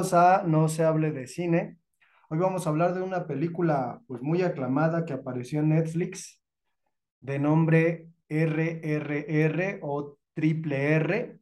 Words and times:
Bienvenidos 0.00 0.14
a 0.14 0.44
No 0.46 0.68
se 0.70 0.82
hable 0.82 1.10
de 1.10 1.26
cine. 1.26 1.76
Hoy 2.30 2.38
vamos 2.38 2.66
a 2.66 2.70
hablar 2.70 2.94
de 2.94 3.02
una 3.02 3.26
película 3.26 4.00
pues 4.06 4.22
muy 4.22 4.40
aclamada 4.40 5.04
que 5.04 5.12
apareció 5.12 5.60
en 5.60 5.68
Netflix 5.68 6.40
de 7.20 7.38
nombre 7.38 8.08
RRR 8.30 9.80
o 9.82 10.16
Triple 10.32 10.94
R, 10.94 11.38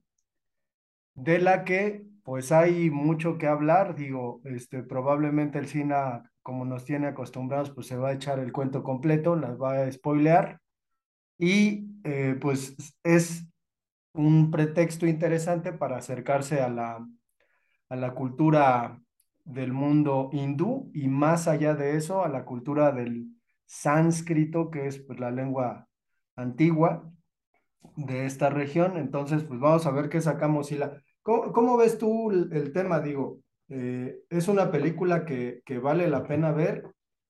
de 1.14 1.38
la 1.38 1.64
que 1.64 2.04
pues 2.24 2.50
hay 2.50 2.90
mucho 2.90 3.38
que 3.38 3.46
hablar. 3.46 3.94
Digo, 3.94 4.40
este, 4.42 4.82
probablemente 4.82 5.60
el 5.60 5.68
cine, 5.68 5.94
como 6.42 6.64
nos 6.64 6.84
tiene 6.84 7.06
acostumbrados, 7.06 7.70
pues 7.70 7.86
se 7.86 7.96
va 7.96 8.08
a 8.08 8.14
echar 8.14 8.40
el 8.40 8.50
cuento 8.50 8.82
completo, 8.82 9.36
las 9.36 9.56
va 9.56 9.82
a 9.84 9.92
spoilear. 9.92 10.60
Y 11.38 11.92
eh, 12.02 12.36
pues 12.40 12.74
es 13.04 13.46
un 14.14 14.50
pretexto 14.50 15.06
interesante 15.06 15.72
para 15.72 15.98
acercarse 15.98 16.60
a 16.60 16.68
la, 16.68 17.06
a 17.88 17.96
la 17.96 18.14
cultura 18.14 19.00
del 19.44 19.72
mundo 19.72 20.28
hindú 20.32 20.90
y 20.94 21.08
más 21.08 21.48
allá 21.48 21.74
de 21.74 21.96
eso, 21.96 22.24
a 22.24 22.28
la 22.28 22.44
cultura 22.44 22.92
del 22.92 23.28
sánscrito, 23.66 24.70
que 24.70 24.86
es 24.86 24.98
pues, 24.98 25.18
la 25.20 25.30
lengua 25.30 25.88
antigua 26.36 27.10
de 27.96 28.26
esta 28.26 28.50
región. 28.50 28.96
Entonces, 28.96 29.44
pues 29.44 29.60
vamos 29.60 29.86
a 29.86 29.90
ver 29.90 30.08
qué 30.08 30.20
sacamos. 30.20 30.70
Y 30.72 30.76
la, 30.76 31.02
¿cómo, 31.22 31.52
cómo 31.52 31.76
ves 31.76 31.98
tú 31.98 32.30
el, 32.30 32.72
tema? 32.72 33.00
Digo, 33.00 33.40
eh, 33.68 34.20
es 34.30 34.48
una 34.48 34.70
película 34.70 35.24
que, 35.24 35.62
que 35.64 35.78
vale 35.78 36.08
la 36.08 36.24
pena 36.24 36.52
ver, 36.52 36.84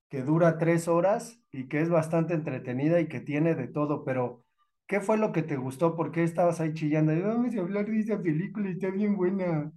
que 0.09 0.23
dura 0.23 0.59
tres 0.59 0.89
horas 0.89 1.41
y 1.53 1.69
que 1.69 1.81
es 1.81 1.89
bastante 1.91 2.35
entretenida 2.35 3.01
y 3.01 3.09
que 3.09 3.21
tiene 3.21 3.55
de 3.55 3.69
todo, 3.69 4.05
pero 4.05 4.45
¿qué 4.87 5.01
fue 5.01 5.19
lo 5.19 5.33
que 5.33 5.43
te 5.43 5.57
gustó? 5.57 5.97
¿Por 5.97 6.13
qué 6.13 6.25
estabas 6.25 6.61
ahí 6.61 6.73
chillando? 6.75 7.13
Vamos 7.23 7.55
a 7.57 7.61
hablar 7.61 7.87
de 7.87 8.01
esa 8.01 8.21
película, 8.21 8.71
está 8.71 8.91
bien 8.91 9.17
buena. 9.17 9.73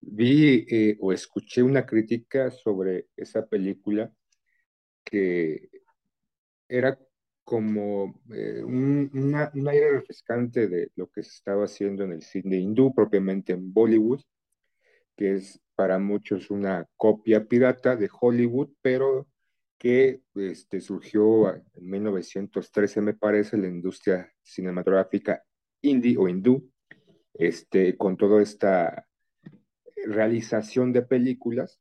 Vi 0.00 0.66
eh, 0.68 0.96
o 1.00 1.12
escuché 1.12 1.62
una 1.62 1.84
crítica 1.86 2.50
sobre 2.50 3.08
esa 3.16 3.46
película 3.46 4.12
que 5.04 5.70
era 6.68 6.98
como 7.44 8.20
eh, 8.32 8.62
un, 8.64 9.10
una- 9.14 9.50
un 9.54 9.68
aire 9.68 9.92
refrescante 9.92 10.68
de 10.68 10.90
lo 10.96 11.08
que 11.10 11.22
se 11.22 11.30
estaba 11.30 11.64
haciendo 11.64 12.04
en 12.04 12.12
el 12.12 12.22
cine 12.22 12.56
hindú, 12.58 12.94
propiamente 12.94 13.52
en 13.52 13.72
Bollywood, 13.72 14.20
que 15.16 15.34
es 15.34 15.60
para 15.74 15.98
muchos 15.98 16.50
una 16.50 16.86
copia 16.96 17.46
pirata 17.46 17.96
de 17.96 18.10
Hollywood, 18.20 18.70
pero 18.82 19.28
que 19.78 20.22
este, 20.34 20.80
surgió 20.80 21.54
en 21.54 21.64
1913, 21.76 23.00
me 23.00 23.14
parece, 23.14 23.56
la 23.56 23.68
industria 23.68 24.32
cinematográfica 24.42 25.42
indie 25.82 26.16
o 26.18 26.28
hindú, 26.28 26.70
este, 27.38 27.96
con 27.96 28.16
toda 28.16 28.42
esta 28.42 29.06
realización 30.06 30.92
de 30.92 31.02
películas, 31.02 31.80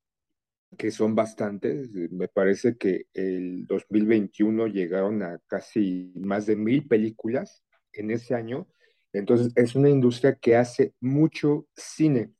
que 0.78 0.92
son 0.92 1.16
bastantes. 1.16 1.90
Me 2.12 2.28
parece 2.28 2.78
que 2.78 3.08
el 3.14 3.66
2021 3.68 4.68
llegaron 4.68 5.24
a 5.24 5.40
casi 5.48 6.14
más 6.16 6.46
de 6.46 6.56
mil 6.56 6.88
películas 6.88 7.64
en 7.94 8.12
ese 8.12 8.36
año. 8.36 8.68
Entonces, 9.14 9.52
es 9.56 9.76
una 9.76 9.90
industria 9.90 10.36
que 10.36 10.56
hace 10.56 10.94
mucho 11.00 11.68
cine, 11.76 12.34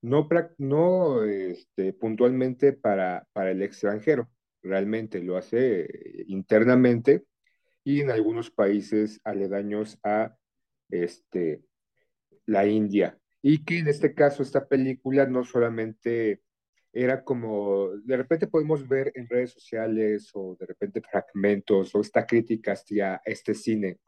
no, 0.00 0.28
no 0.58 1.24
este, 1.24 1.92
puntualmente 1.92 2.72
para, 2.72 3.26
para 3.32 3.50
el 3.50 3.62
extranjero, 3.62 4.30
realmente 4.62 5.22
lo 5.22 5.36
hace 5.36 5.82
eh, 5.82 6.24
internamente 6.28 7.24
y 7.84 8.00
en 8.00 8.10
algunos 8.10 8.50
países 8.50 9.20
aledaños 9.24 9.98
a 10.02 10.36
este, 10.90 11.62
la 12.48 12.66
India. 12.66 13.16
Y 13.42 13.64
que 13.64 13.78
en 13.78 13.88
este 13.88 14.14
caso 14.14 14.42
esta 14.42 14.66
película 14.66 15.26
no 15.26 15.44
solamente 15.44 16.42
era 16.92 17.22
como, 17.22 17.90
de 18.02 18.16
repente 18.16 18.46
podemos 18.46 18.88
ver 18.88 19.12
en 19.14 19.28
redes 19.28 19.52
sociales 19.52 20.30
o 20.34 20.56
de 20.58 20.66
repente 20.66 21.02
fragmentos 21.02 21.94
o 21.94 22.00
esta 22.00 22.26
crítica 22.26 22.72
hacia 22.72 23.20
este 23.24 23.54
cine, 23.54 23.98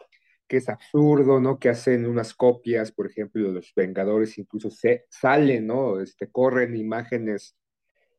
que 0.48 0.56
es 0.56 0.68
absurdo, 0.68 1.38
¿no? 1.38 1.58
Que 1.58 1.68
hacen 1.68 2.06
unas 2.06 2.34
copias, 2.34 2.90
por 2.90 3.06
ejemplo, 3.06 3.46
de 3.46 3.52
los 3.52 3.72
Vengadores, 3.76 4.38
incluso 4.38 4.70
se 4.70 5.04
salen, 5.10 5.66
¿no? 5.66 6.00
Este, 6.00 6.28
corren 6.30 6.74
imágenes 6.74 7.56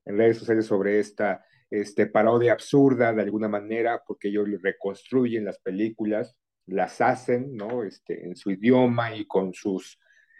en 0.05 0.17
redes 0.17 0.37
sociales 0.37 0.67
sobre 0.67 0.99
esta 0.99 1.43
este, 1.69 2.05
parodia 2.05 2.53
absurda 2.53 3.11
de 3.11 3.21
alguna 3.23 3.49
manera, 3.49 4.01
porque 4.05 4.29
ellos 4.29 4.47
reconstruyen 4.61 5.45
las 5.45 5.59
películas, 5.59 6.37
las 6.67 7.01
hacen, 7.01 7.55
¿no? 7.55 7.83
Este, 7.83 8.25
en 8.25 8.35
su 8.35 8.51
idioma 8.51 9.15
y 9.15 9.25
con 9.25 9.53
sus, 9.53 9.99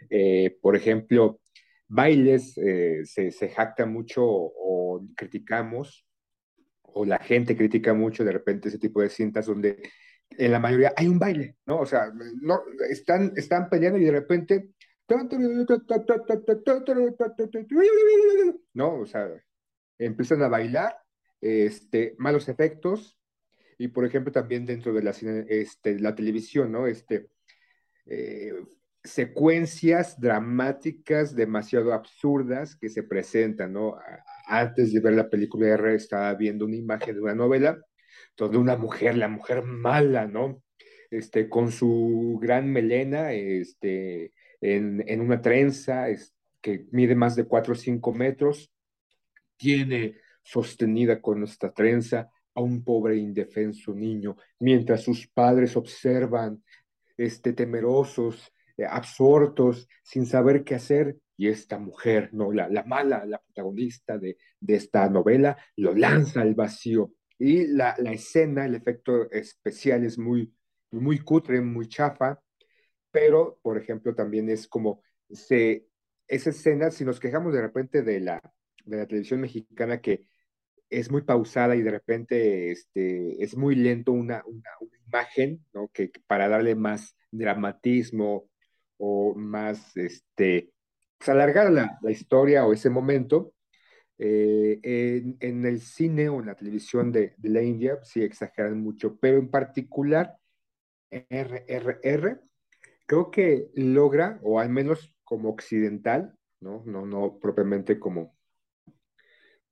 eh, 0.09 0.57
por 0.61 0.75
ejemplo, 0.75 1.39
bailes, 1.87 2.57
eh, 2.57 3.01
se, 3.05 3.31
se 3.31 3.49
jacta 3.49 3.85
mucho 3.85 4.23
o, 4.25 5.05
criticamos, 5.15 6.05
o 6.81 7.05
la 7.05 7.19
gente 7.19 7.55
critica 7.55 7.93
mucho 7.93 8.23
de 8.23 8.31
repente 8.31 8.69
ese 8.69 8.79
tipo 8.79 9.01
de 9.01 9.09
cintas 9.09 9.45
donde 9.45 9.81
en 10.29 10.51
la 10.51 10.59
mayoría 10.59 10.93
hay 10.95 11.07
un 11.07 11.19
baile, 11.19 11.57
¿no? 11.65 11.79
O 11.79 11.85
sea, 11.85 12.11
no, 12.41 12.61
están, 12.89 13.33
están 13.35 13.69
peleando 13.69 13.99
y 13.99 14.05
de 14.05 14.11
repente... 14.11 14.69
No, 18.73 18.99
o 18.99 19.05
sea, 19.05 19.29
empiezan 19.97 20.41
a 20.43 20.47
bailar, 20.47 20.95
este, 21.41 22.15
malos 22.17 22.47
efectos, 22.47 23.17
y 23.77 23.87
por 23.87 24.05
ejemplo 24.05 24.31
también 24.31 24.65
dentro 24.65 24.93
de 24.93 25.03
la, 25.03 25.11
este, 25.49 25.99
la 25.99 26.15
televisión, 26.15 26.71
¿no? 26.71 26.87
Este, 26.87 27.27
eh, 28.05 28.53
secuencias 29.03 30.19
dramáticas 30.19 31.35
demasiado 31.35 31.93
absurdas 31.93 32.75
que 32.75 32.89
se 32.89 33.03
presentan, 33.03 33.73
¿no? 33.73 33.97
Antes 34.47 34.93
de 34.93 34.99
ver 34.99 35.13
la 35.13 35.29
película 35.29 35.67
R 35.67 35.95
estaba 35.95 36.33
viendo 36.35 36.65
una 36.65 36.75
imagen 36.75 37.15
de 37.15 37.21
una 37.21 37.35
novela 37.35 37.79
donde 38.37 38.57
una 38.57 38.77
mujer, 38.77 39.17
la 39.17 39.27
mujer 39.27 39.63
mala, 39.63 40.27
¿no? 40.27 40.61
este, 41.11 41.49
con 41.49 41.71
su 41.71 42.39
gran 42.41 42.71
melena, 42.71 43.33
este, 43.33 44.31
en, 44.61 45.03
en 45.07 45.21
una 45.21 45.41
trenza 45.41 46.09
es, 46.09 46.33
que 46.61 46.85
mide 46.91 47.15
más 47.15 47.35
de 47.35 47.45
4 47.45 47.73
o 47.73 47.75
5 47.75 48.13
metros, 48.13 48.71
tiene 49.57 50.17
sostenida 50.41 51.21
con 51.21 51.43
esta 51.43 51.71
trenza 51.71 52.29
a 52.55 52.61
un 52.61 52.83
pobre 52.83 53.17
indefenso 53.17 53.93
niño, 53.93 54.37
mientras 54.59 55.03
sus 55.03 55.27
padres 55.27 55.75
observan, 55.75 56.63
este, 57.17 57.53
temerosos, 57.53 58.51
absortos, 58.89 59.87
sin 60.03 60.25
saber 60.25 60.63
qué 60.63 60.75
hacer, 60.75 61.17
y 61.37 61.47
esta 61.47 61.79
mujer, 61.79 62.29
no, 62.33 62.51
la, 62.51 62.69
la 62.69 62.83
mala, 62.83 63.25
la 63.25 63.39
protagonista 63.39 64.17
de, 64.17 64.37
de, 64.59 64.75
esta 64.75 65.09
novela, 65.09 65.57
lo 65.75 65.95
lanza 65.95 66.41
al 66.41 66.53
vacío. 66.53 67.13
Y 67.39 67.65
la, 67.67 67.95
la 67.97 68.11
escena, 68.11 68.65
el 68.65 68.75
efecto 68.75 69.29
especial 69.31 70.03
es 70.03 70.19
muy, 70.19 70.53
muy 70.91 71.19
cutre, 71.19 71.59
muy 71.61 71.87
chafa, 71.87 72.39
pero, 73.09 73.59
por 73.61 73.77
ejemplo, 73.77 74.13
también 74.13 74.49
es 74.49 74.67
como 74.67 75.01
se, 75.29 75.87
esa 76.27 76.51
escena, 76.51 76.91
si 76.91 77.05
nos 77.05 77.19
quejamos 77.19 77.53
de 77.53 77.61
repente 77.61 78.03
de 78.03 78.19
la, 78.19 78.41
de 78.85 78.97
la 78.97 79.07
televisión 79.07 79.41
mexicana 79.41 79.99
que 80.01 80.27
es 80.89 81.09
muy 81.09 81.21
pausada 81.23 81.75
y 81.75 81.81
de 81.81 81.91
repente 81.91 82.71
este, 82.71 83.41
es 83.43 83.55
muy 83.55 83.75
lento 83.75 84.11
una, 84.11 84.43
una, 84.45 84.69
una 84.79 84.97
imagen, 85.07 85.65
¿no? 85.73 85.87
Que, 85.93 86.11
para 86.27 86.49
darle 86.49 86.75
más 86.75 87.15
dramatismo 87.31 88.50
o 89.01 89.33
más, 89.35 89.95
este, 89.97 90.71
pues 91.17 91.29
alargar 91.29 91.71
la, 91.71 91.97
la 92.01 92.11
historia 92.11 92.65
o 92.65 92.73
ese 92.73 92.89
momento, 92.89 93.53
eh, 94.19 94.79
en, 95.39 95.65
el 95.65 95.81
cine 95.81 96.29
o 96.29 96.39
en 96.39 96.45
la 96.47 96.55
televisión 96.55 97.11
de, 97.11 97.33
de, 97.37 97.49
la 97.49 97.63
India 97.63 97.99
sí 98.03 98.21
exageran 98.21 98.79
mucho, 98.79 99.17
pero 99.19 99.39
en 99.39 99.49
particular 99.49 100.37
RRR 101.09 102.41
creo 103.07 103.31
que 103.31 103.69
logra, 103.73 104.39
o 104.43 104.59
al 104.59 104.69
menos 104.69 105.15
como 105.23 105.49
occidental, 105.49 106.35
no, 106.59 106.83
no, 106.85 107.05
no 107.07 107.39
propiamente 107.39 107.99
como 107.99 108.35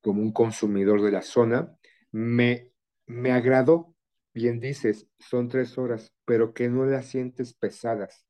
como 0.02 0.22
un 0.22 0.32
consumidor 0.32 1.02
de 1.02 1.12
la 1.12 1.22
zona, 1.22 1.76
me, 2.12 2.72
me 3.06 3.32
agradó. 3.32 3.94
Bien 4.34 4.60
dices, 4.60 5.08
son 5.20 5.50
tres 5.50 5.78
horas, 5.78 6.14
pero 6.26 6.54
que 6.54 6.70
no 6.70 6.86
las 6.86 7.08
sientes 7.08 7.54
pesadas. 7.54 8.29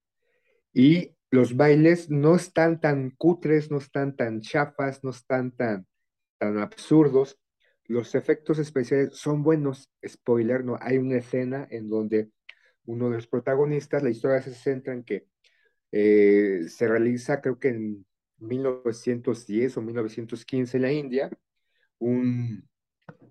Y 0.73 1.15
los 1.31 1.55
bailes 1.55 2.09
no 2.09 2.35
están 2.35 2.79
tan 2.79 3.11
cutres, 3.11 3.71
no 3.71 3.77
están 3.77 4.15
tan 4.15 4.41
chafas, 4.41 5.03
no 5.03 5.11
están 5.11 5.51
tan, 5.51 5.85
tan 6.37 6.57
absurdos. 6.57 7.39
Los 7.85 8.15
efectos 8.15 8.59
especiales 8.59 9.15
son 9.15 9.43
buenos. 9.43 9.89
Spoiler, 10.05 10.63
no 10.63 10.77
hay 10.81 10.97
una 10.97 11.17
escena 11.17 11.67
en 11.69 11.89
donde 11.89 12.31
uno 12.85 13.09
de 13.09 13.17
los 13.17 13.27
protagonistas, 13.27 14.03
la 14.03 14.09
historia 14.09 14.41
se 14.41 14.53
centra 14.53 14.93
en 14.93 15.03
que 15.03 15.27
eh, 15.91 16.65
se 16.67 16.87
realiza, 16.87 17.41
creo 17.41 17.59
que 17.59 17.69
en 17.69 18.05
1910 18.39 19.77
o 19.77 19.81
1915 19.81 20.77
en 20.77 20.83
la 20.83 20.91
India, 20.91 21.29
un 21.99 22.67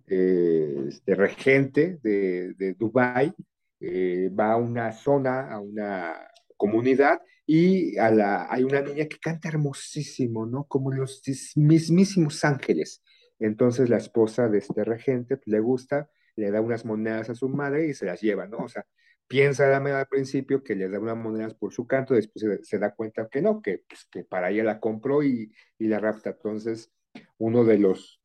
eh, 0.06 0.84
este, 0.88 1.14
regente 1.14 1.98
de, 2.02 2.54
de 2.54 2.74
Dubái 2.74 3.32
eh, 3.80 4.30
va 4.38 4.52
a 4.52 4.56
una 4.56 4.92
zona, 4.92 5.50
a 5.52 5.60
una 5.60 6.14
comunidad 6.58 7.22
y 7.46 7.96
a 7.96 8.10
la, 8.10 8.46
hay 8.50 8.64
una 8.64 8.82
niña 8.82 9.06
que 9.06 9.18
canta 9.18 9.48
hermosísimo, 9.48 10.44
¿no? 10.44 10.64
Como 10.64 10.92
los 10.92 11.22
mismísimos 11.56 12.44
ángeles. 12.44 13.02
Entonces 13.38 13.88
la 13.88 13.96
esposa 13.96 14.48
de 14.48 14.58
este 14.58 14.84
regente 14.84 15.38
pues, 15.38 15.46
le 15.46 15.60
gusta, 15.60 16.10
le 16.36 16.50
da 16.50 16.60
unas 16.60 16.84
monedas 16.84 17.30
a 17.30 17.34
su 17.34 17.48
madre 17.48 17.86
y 17.86 17.94
se 17.94 18.04
las 18.04 18.20
lleva, 18.20 18.46
¿no? 18.46 18.58
O 18.58 18.68
sea, 18.68 18.84
piensa 19.26 19.74
al 19.74 20.06
principio 20.08 20.62
que 20.62 20.74
le 20.74 20.90
da 20.90 20.98
unas 20.98 21.16
monedas 21.16 21.54
por 21.54 21.72
su 21.72 21.86
canto, 21.86 22.14
después 22.14 22.42
se, 22.42 22.64
se 22.64 22.78
da 22.78 22.94
cuenta 22.94 23.28
que 23.30 23.40
no, 23.40 23.62
que, 23.62 23.84
pues, 23.88 24.06
que 24.10 24.24
para 24.24 24.50
ella 24.50 24.64
la 24.64 24.78
compró 24.80 25.22
y, 25.22 25.52
y 25.78 25.86
la 25.86 26.00
rapta. 26.00 26.30
Entonces, 26.30 26.92
uno 27.38 27.64
de 27.64 27.78
los 27.78 28.20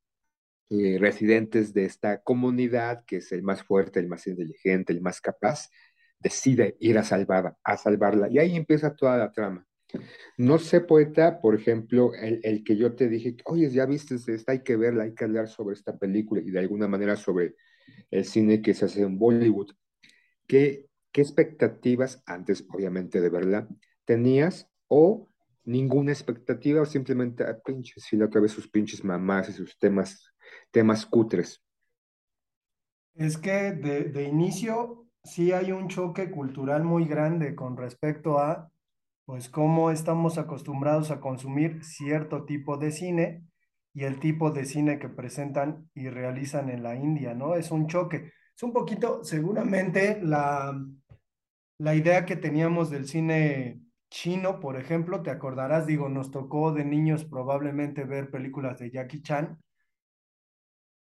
eh, 0.69 0.97
residentes 0.99 1.73
de 1.73 1.85
esta 1.85 2.23
comunidad, 2.23 3.05
que 3.05 3.17
es 3.17 3.31
el 3.31 3.43
más 3.43 3.63
fuerte, 3.63 3.99
el 3.99 4.07
más 4.07 4.25
inteligente, 4.27 4.91
el 4.91 5.01
más 5.01 5.21
capaz, 5.21 5.69
decide 6.23 6.77
ir 6.79 6.97
a 6.97 7.03
salvarla, 7.03 7.57
a 7.63 7.77
salvarla. 7.77 8.29
Y 8.29 8.39
ahí 8.39 8.55
empieza 8.55 8.95
toda 8.95 9.17
la 9.17 9.31
trama. 9.31 9.67
No 10.37 10.57
sé, 10.57 10.81
poeta, 10.81 11.39
por 11.39 11.53
ejemplo, 11.53 12.13
el, 12.15 12.39
el, 12.43 12.63
que 12.63 12.75
yo 12.75 12.95
te 12.95 13.09
dije, 13.09 13.35
oye, 13.45 13.69
ya 13.69 13.85
viste 13.85 14.15
esta, 14.15 14.53
hay 14.53 14.63
que 14.63 14.75
verla, 14.75 15.03
hay 15.03 15.13
que 15.13 15.25
hablar 15.25 15.47
sobre 15.47 15.75
esta 15.75 15.97
película 15.97 16.41
y 16.41 16.49
de 16.49 16.59
alguna 16.59 16.87
manera 16.87 17.15
sobre 17.15 17.55
el 18.09 18.25
cine 18.25 18.61
que 18.61 18.73
se 18.73 18.85
hace 18.85 19.03
en 19.03 19.19
Bollywood. 19.19 19.71
¿Qué, 20.47 20.87
qué 21.11 21.21
expectativas, 21.21 22.23
antes 22.25 22.65
obviamente 22.69 23.21
de 23.21 23.29
verla, 23.29 23.67
tenías 24.05 24.67
o 24.87 25.29
ninguna 25.65 26.11
expectativa 26.11 26.81
o 26.81 26.85
simplemente, 26.85 27.43
ah, 27.43 27.59
pinches, 27.63 28.11
la 28.13 28.25
otra 28.25 28.41
vez 28.41 28.51
sus 28.51 28.67
pinches 28.67 29.03
mamás 29.03 29.49
y 29.49 29.53
sus 29.53 29.77
temas 29.77 30.33
temas 30.71 31.05
cutres. 31.05 31.63
Es 33.15 33.37
que 33.37 33.71
de, 33.73 34.05
de 34.05 34.23
inicio 34.23 35.07
sí 35.23 35.51
hay 35.51 35.71
un 35.71 35.87
choque 35.87 36.31
cultural 36.31 36.83
muy 36.83 37.05
grande 37.05 37.55
con 37.55 37.77
respecto 37.77 38.39
a 38.39 38.69
pues 39.25 39.49
cómo 39.49 39.91
estamos 39.91 40.37
acostumbrados 40.37 41.11
a 41.11 41.21
consumir 41.21 41.83
cierto 41.83 42.45
tipo 42.45 42.77
de 42.77 42.91
cine 42.91 43.45
y 43.93 44.03
el 44.03 44.19
tipo 44.19 44.51
de 44.51 44.65
cine 44.65 44.99
que 44.99 45.07
presentan 45.09 45.89
y 45.93 46.09
realizan 46.09 46.69
en 46.69 46.83
la 46.83 46.95
India, 46.95 47.33
¿no? 47.33 47.55
Es 47.55 47.71
un 47.71 47.87
choque. 47.87 48.31
Es 48.55 48.63
un 48.63 48.73
poquito, 48.73 49.23
seguramente, 49.23 50.19
la, 50.21 50.77
la 51.77 51.95
idea 51.95 52.25
que 52.25 52.35
teníamos 52.35 52.89
del 52.89 53.07
cine 53.07 53.81
chino, 54.09 54.59
por 54.59 54.77
ejemplo, 54.77 55.21
te 55.21 55.31
acordarás, 55.31 55.85
digo, 55.87 56.09
nos 56.09 56.31
tocó 56.31 56.71
de 56.73 56.85
niños 56.85 57.23
probablemente 57.25 58.03
ver 58.03 58.29
películas 58.31 58.79
de 58.79 58.91
Jackie 58.91 59.21
Chan 59.21 59.59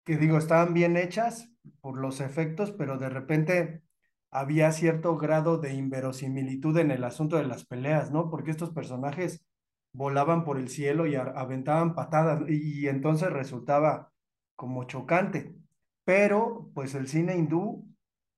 que 0.04 0.16
digo, 0.16 0.38
estaban 0.38 0.74
bien 0.74 0.96
hechas 0.96 1.50
por 1.80 1.98
los 1.98 2.20
efectos, 2.20 2.72
pero 2.72 2.98
de 2.98 3.08
repente 3.08 3.82
había 4.30 4.72
cierto 4.72 5.16
grado 5.16 5.58
de 5.58 5.74
inverosimilitud 5.74 6.76
en 6.78 6.90
el 6.90 7.04
asunto 7.04 7.36
de 7.36 7.46
las 7.46 7.64
peleas, 7.66 8.10
¿no? 8.10 8.30
Porque 8.30 8.50
estos 8.50 8.70
personajes 8.70 9.44
volaban 9.92 10.44
por 10.44 10.58
el 10.58 10.68
cielo 10.68 11.06
y 11.06 11.16
aventaban 11.16 11.94
patadas 11.94 12.42
y, 12.48 12.88
entonces 12.88 13.30
resultaba 13.32 14.12
como 14.56 14.84
chocante. 14.84 15.56
Pero 16.04 16.70
pues 16.74 16.94
el 16.94 17.08
cine 17.08 17.36
hindú 17.36 17.86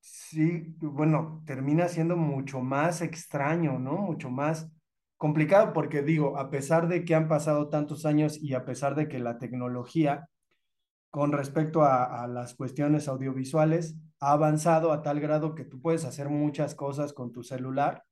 sí, 0.00 0.75
bueno, 0.81 1.43
termina 1.47 1.89
siendo 1.89 2.17
mucho 2.17 2.61
más 2.61 3.03
extraño, 3.03 3.79
¿no? 3.79 3.99
Mucho 3.99 4.31
más 4.31 4.70
complicado 5.17 5.72
porque 5.72 6.03
digo, 6.03 6.39
a 6.39 6.51
pesar 6.51 6.89
de 6.89 7.05
que 7.05 7.15
han 7.15 7.29
pasado 7.29 7.69
tantos 7.69 8.06
años 8.06 8.39
y 8.43 8.55
a 8.55 8.65
pesar 8.65 8.94
de 8.94 9.08
que 9.08 9.19
la 9.20 9.39
tecnología 9.39 10.29
con 11.11 11.31
respecto 11.31 11.84
a, 11.84 12.27
las 12.27 12.55
cuestiones 12.55 13.06
audiovisuales 13.06 13.96
ha 14.22 14.32
avanzado 14.32 14.93
a 14.93 15.02
tal 15.02 15.19
grado 15.19 15.56
que 15.56 15.64
tú 15.64 15.81
puedes 15.81 16.05
hacer 16.05 16.29
muchas 16.29 16.76
cosas 16.76 17.12
con 17.12 17.32
tu 17.32 17.43
celular. 17.43 18.05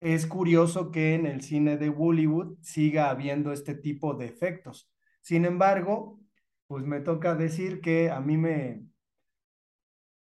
Es 0.00 0.28
curioso 0.28 0.92
que 0.92 1.14
en 1.14 1.26
el 1.26 1.42
cine 1.42 1.76
de 1.76 1.90
Bollywood 1.90 2.56
siga 2.62 3.10
habiendo 3.10 3.52
este 3.52 3.74
tipo 3.74 4.14
de 4.14 4.26
efectos. 4.26 4.88
Sin 5.22 5.44
embargo, 5.44 6.20
pues 6.68 6.84
me 6.84 7.00
toca 7.00 7.34
decir 7.34 7.80
que 7.80 8.12
a 8.12 8.20
mí 8.20 8.36
me, 8.36 8.86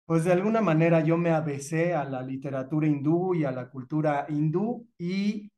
pues 0.07 0.23
de 0.23 0.33
alguna 0.33 0.61
manera 0.61 1.01
yo 1.01 1.17
me 1.17 1.31
abecé 1.31 1.95
a 1.95 2.05
la 2.05 2.23
literatura 2.23 2.87
hindú 2.87 3.35
y 3.35 3.43
a 3.45 3.51
la 3.51 3.71
cultura 3.71 4.27
hindú 4.29 4.87
y 4.99 5.51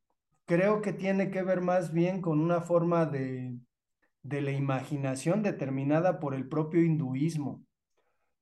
creo 0.46 0.80
que 0.80 0.94
tiene 0.94 1.30
que 1.30 1.42
ver 1.42 1.60
más 1.60 1.92
bien 1.92 2.22
con 2.22 2.40
una 2.40 2.62
forma 2.62 3.04
de, 3.04 3.58
de 4.22 4.40
la 4.40 4.52
imaginación 4.52 5.42
determinada 5.42 6.18
por 6.18 6.34
el 6.34 6.48
propio 6.48 6.82
hinduismo. 6.82 7.62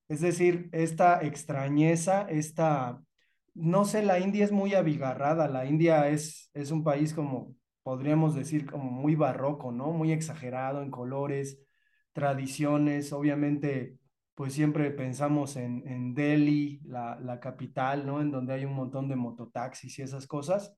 Es 0.08 0.20
decir, 0.20 0.68
esta 0.72 1.22
extrañeza, 1.22 2.22
esta, 2.28 3.02
no 3.54 3.84
sé, 3.84 4.02
la 4.02 4.18
India 4.18 4.44
es 4.44 4.52
muy 4.52 4.74
abigarrada, 4.74 5.48
la 5.48 5.64
India 5.66 6.08
es, 6.08 6.50
es 6.54 6.70
un 6.70 6.84
país 6.84 7.14
como, 7.14 7.54
podríamos 7.82 8.34
decir, 8.34 8.66
como 8.70 8.90
muy 8.90 9.14
barroco, 9.14 9.72
¿no? 9.72 9.92
Muy 9.92 10.12
exagerado 10.12 10.82
en 10.82 10.90
colores, 10.90 11.58
tradiciones, 12.12 13.12
obviamente, 13.12 13.98
pues 14.34 14.52
siempre 14.54 14.90
pensamos 14.90 15.56
en, 15.56 15.86
en 15.88 16.14
Delhi, 16.14 16.80
la, 16.84 17.18
la 17.20 17.40
capital, 17.40 18.06
¿no? 18.06 18.20
En 18.20 18.30
donde 18.30 18.54
hay 18.54 18.64
un 18.66 18.74
montón 18.74 19.08
de 19.08 19.16
mototaxis 19.16 19.98
y 19.98 20.02
esas 20.02 20.26
cosas. 20.26 20.76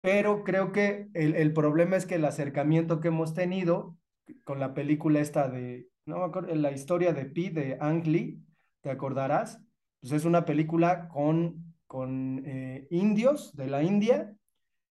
Pero 0.00 0.44
creo 0.44 0.70
que 0.72 1.08
el, 1.14 1.34
el 1.34 1.52
problema 1.54 1.96
es 1.96 2.04
que 2.06 2.16
el 2.16 2.24
acercamiento 2.26 3.00
que 3.00 3.08
hemos 3.08 3.32
tenido 3.34 3.96
con 4.44 4.60
la 4.60 4.74
película 4.74 5.20
esta 5.20 5.48
de, 5.48 5.88
no 6.06 6.18
me 6.18 6.24
acuerdo, 6.24 6.54
la 6.54 6.72
historia 6.72 7.12
de 7.12 7.26
Pi 7.26 7.50
de 7.50 7.78
Ang 7.80 8.06
Lee, 8.06 8.42
¿te 8.80 8.90
acordarás? 8.90 9.60
Pues 10.00 10.12
es 10.12 10.24
una 10.24 10.44
película 10.44 11.08
con, 11.08 11.74
con 11.86 12.42
eh, 12.46 12.86
indios 12.90 13.54
de 13.56 13.68
la 13.68 13.82
India, 13.82 14.34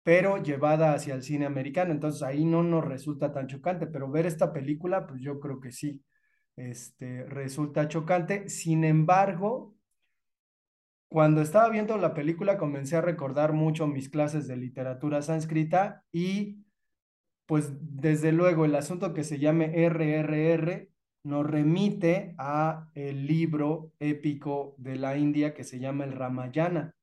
pero 0.03 0.43
llevada 0.43 0.95
hacia 0.95 1.15
el 1.15 1.23
cine 1.23 1.47
americano, 1.47 1.93
entonces 1.93 2.23
ahí 2.23 2.45
no 2.45 2.63
nos 2.63 2.85
resulta 2.85 3.33
tan 3.33 3.49
chocante, 3.49 3.87
pero 3.87 4.11
ver 4.11 4.27
esta 4.27 4.53
película, 4.53 5.07
pues 5.07 5.21
yo 5.21 5.41
creo 5.41 5.61
que 5.61 5.73
sí, 5.73 6.03
este, 6.57 7.25
resulta 7.25 7.89
chocante. 7.89 8.49
Sin 8.49 8.85
embargo, 8.85 9.75
cuando 11.09 11.43
estaba 11.43 11.69
viendo 11.71 11.97
la 11.99 12.15
película 12.15 12.57
comencé 12.57 12.97
a 12.97 13.01
recordar 13.01 13.53
mucho 13.53 13.87
mis 13.87 14.09
clases 14.09 14.47
de 14.47 14.57
literatura 14.57 15.23
sánscrita 15.23 16.05
y 16.13 16.65
pues 17.47 17.73
desde 17.81 18.31
luego 18.31 18.65
el 18.65 18.77
asunto 18.77 19.13
que 19.13 19.25
se 19.25 19.41
llame 19.41 19.73
RRR 19.75 20.90
nos 21.23 21.47
remite 21.47 22.35
a 22.39 22.89
el 22.95 23.27
libro 23.27 23.93
épico 23.99 24.75
de 24.79 24.97
la 24.97 25.17
India 25.17 25.55
que 25.55 25.65
se 25.65 25.79
llama 25.79 26.05
el 26.05 26.13
Ramayana. 26.13 26.95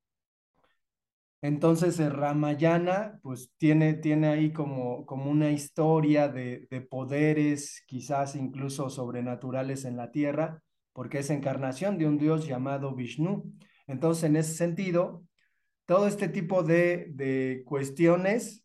Entonces 1.41 1.99
el 1.99 2.11
Ramayana 2.11 3.19
pues 3.21 3.51
tiene, 3.57 3.93
tiene 3.93 4.27
ahí 4.27 4.51
como, 4.51 5.05
como 5.05 5.29
una 5.29 5.51
historia 5.51 6.27
de, 6.27 6.67
de 6.71 6.81
poderes 6.81 7.83
quizás 7.85 8.35
incluso 8.35 8.89
sobrenaturales 8.89 9.85
en 9.85 9.97
la 9.97 10.11
tierra, 10.11 10.63
porque 10.93 11.19
es 11.19 11.29
encarnación 11.29 11.99
de 11.99 12.07
un 12.07 12.17
dios 12.17 12.47
llamado 12.47 12.95
Vishnu. 12.95 13.53
Entonces 13.85 14.23
en 14.23 14.35
ese 14.35 14.55
sentido, 14.55 15.23
todo 15.85 16.07
este 16.07 16.27
tipo 16.27 16.63
de, 16.63 17.07
de 17.11 17.63
cuestiones 17.65 18.63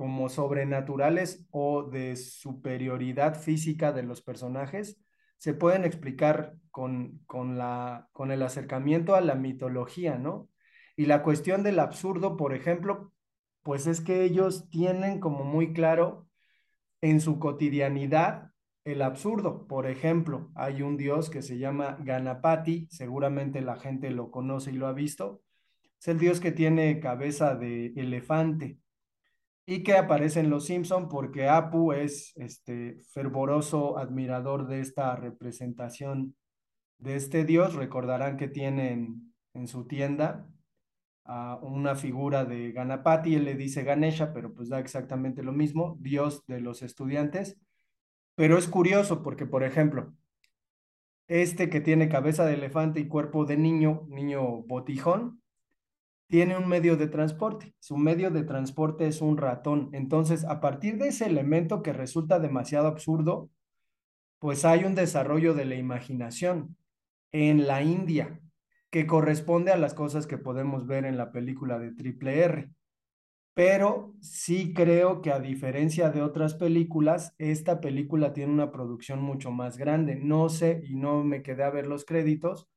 como 0.00 0.30
sobrenaturales 0.30 1.46
o 1.50 1.82
de 1.82 2.16
superioridad 2.16 3.38
física 3.38 3.92
de 3.92 4.02
los 4.02 4.22
personajes 4.22 4.98
se 5.36 5.52
pueden 5.52 5.84
explicar 5.84 6.54
con, 6.70 7.18
con, 7.26 7.58
la, 7.58 8.08
con 8.14 8.30
el 8.30 8.42
acercamiento 8.42 9.14
a 9.14 9.20
la 9.20 9.34
mitología, 9.34 10.16
¿no? 10.16 10.48
Y 10.96 11.04
la 11.04 11.22
cuestión 11.22 11.62
del 11.62 11.78
absurdo, 11.78 12.38
por 12.38 12.54
ejemplo, 12.54 13.12
pues 13.62 13.86
es 13.86 14.00
que 14.00 14.24
ellos 14.24 14.70
tienen 14.70 15.20
como 15.20 15.44
muy 15.44 15.74
claro 15.74 16.26
en 17.02 17.20
su 17.20 17.38
cotidianidad 17.38 18.52
el 18.84 19.02
absurdo. 19.02 19.66
Por 19.66 19.86
ejemplo, 19.86 20.50
hay 20.54 20.80
un 20.80 20.96
dios 20.96 21.28
que 21.28 21.42
se 21.42 21.58
llama 21.58 21.98
Ganapati, 22.00 22.88
seguramente 22.90 23.60
la 23.60 23.76
gente 23.76 24.10
lo 24.10 24.30
conoce 24.30 24.70
y 24.70 24.76
lo 24.76 24.86
ha 24.86 24.94
visto. 24.94 25.42
Es 26.00 26.08
el 26.08 26.18
dios 26.18 26.40
que 26.40 26.52
tiene 26.52 27.00
cabeza 27.00 27.54
de 27.54 27.92
elefante 27.96 28.79
y 29.66 29.82
que 29.82 29.96
aparece 29.96 30.40
en 30.40 30.50
Los 30.50 30.66
Simpson 30.66 31.08
porque 31.08 31.48
Apu 31.48 31.92
es 31.92 32.32
este 32.36 33.00
fervoroso 33.12 33.98
admirador 33.98 34.66
de 34.66 34.80
esta 34.80 35.14
representación 35.16 36.34
de 36.98 37.16
este 37.16 37.44
dios. 37.44 37.74
Recordarán 37.74 38.36
que 38.36 38.48
tienen 38.48 39.32
en 39.54 39.68
su 39.68 39.86
tienda 39.86 40.48
a 41.24 41.56
una 41.62 41.94
figura 41.94 42.44
de 42.44 42.72
Ganapati, 42.72 43.36
él 43.36 43.44
le 43.44 43.54
dice 43.54 43.84
Ganesha, 43.84 44.32
pero 44.32 44.52
pues 44.52 44.68
da 44.68 44.80
exactamente 44.80 45.42
lo 45.42 45.52
mismo, 45.52 45.96
dios 46.00 46.44
de 46.46 46.60
los 46.60 46.82
estudiantes. 46.82 47.56
Pero 48.34 48.58
es 48.58 48.66
curioso 48.66 49.22
porque, 49.22 49.46
por 49.46 49.62
ejemplo, 49.62 50.12
este 51.28 51.70
que 51.70 51.80
tiene 51.80 52.08
cabeza 52.08 52.44
de 52.44 52.54
elefante 52.54 52.98
y 52.98 53.06
cuerpo 53.06 53.44
de 53.44 53.56
niño, 53.56 54.06
niño 54.08 54.62
botijón, 54.62 55.39
tiene 56.30 56.56
un 56.56 56.68
medio 56.68 56.96
de 56.96 57.08
transporte. 57.08 57.74
Su 57.80 57.96
medio 57.96 58.30
de 58.30 58.44
transporte 58.44 59.08
es 59.08 59.20
un 59.20 59.36
ratón. 59.36 59.90
Entonces, 59.92 60.44
a 60.44 60.60
partir 60.60 60.96
de 60.96 61.08
ese 61.08 61.26
elemento 61.26 61.82
que 61.82 61.92
resulta 61.92 62.38
demasiado 62.38 62.86
absurdo, 62.86 63.50
pues 64.38 64.64
hay 64.64 64.84
un 64.84 64.94
desarrollo 64.94 65.54
de 65.54 65.64
la 65.64 65.74
imaginación 65.74 66.76
en 67.32 67.66
la 67.66 67.82
India 67.82 68.40
que 68.90 69.06
corresponde 69.06 69.72
a 69.72 69.76
las 69.76 69.92
cosas 69.92 70.26
que 70.28 70.38
podemos 70.38 70.86
ver 70.86 71.04
en 71.04 71.16
la 71.16 71.32
película 71.32 71.80
de 71.80 71.92
Triple 71.92 72.40
R. 72.40 72.70
Pero 73.54 74.14
sí 74.20 74.72
creo 74.72 75.22
que 75.22 75.32
a 75.32 75.40
diferencia 75.40 76.10
de 76.10 76.22
otras 76.22 76.54
películas, 76.54 77.34
esta 77.38 77.80
película 77.80 78.32
tiene 78.32 78.52
una 78.52 78.70
producción 78.70 79.20
mucho 79.20 79.50
más 79.50 79.76
grande. 79.76 80.14
No 80.14 80.48
sé 80.48 80.80
y 80.86 80.94
no 80.94 81.24
me 81.24 81.42
quedé 81.42 81.64
a 81.64 81.70
ver 81.70 81.88
los 81.88 82.04
créditos, 82.04 82.68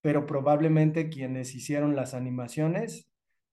pero 0.00 0.26
probablemente 0.26 1.08
quienes 1.08 1.54
hicieron 1.54 1.96
las 1.96 2.14
animaciones 2.14 3.08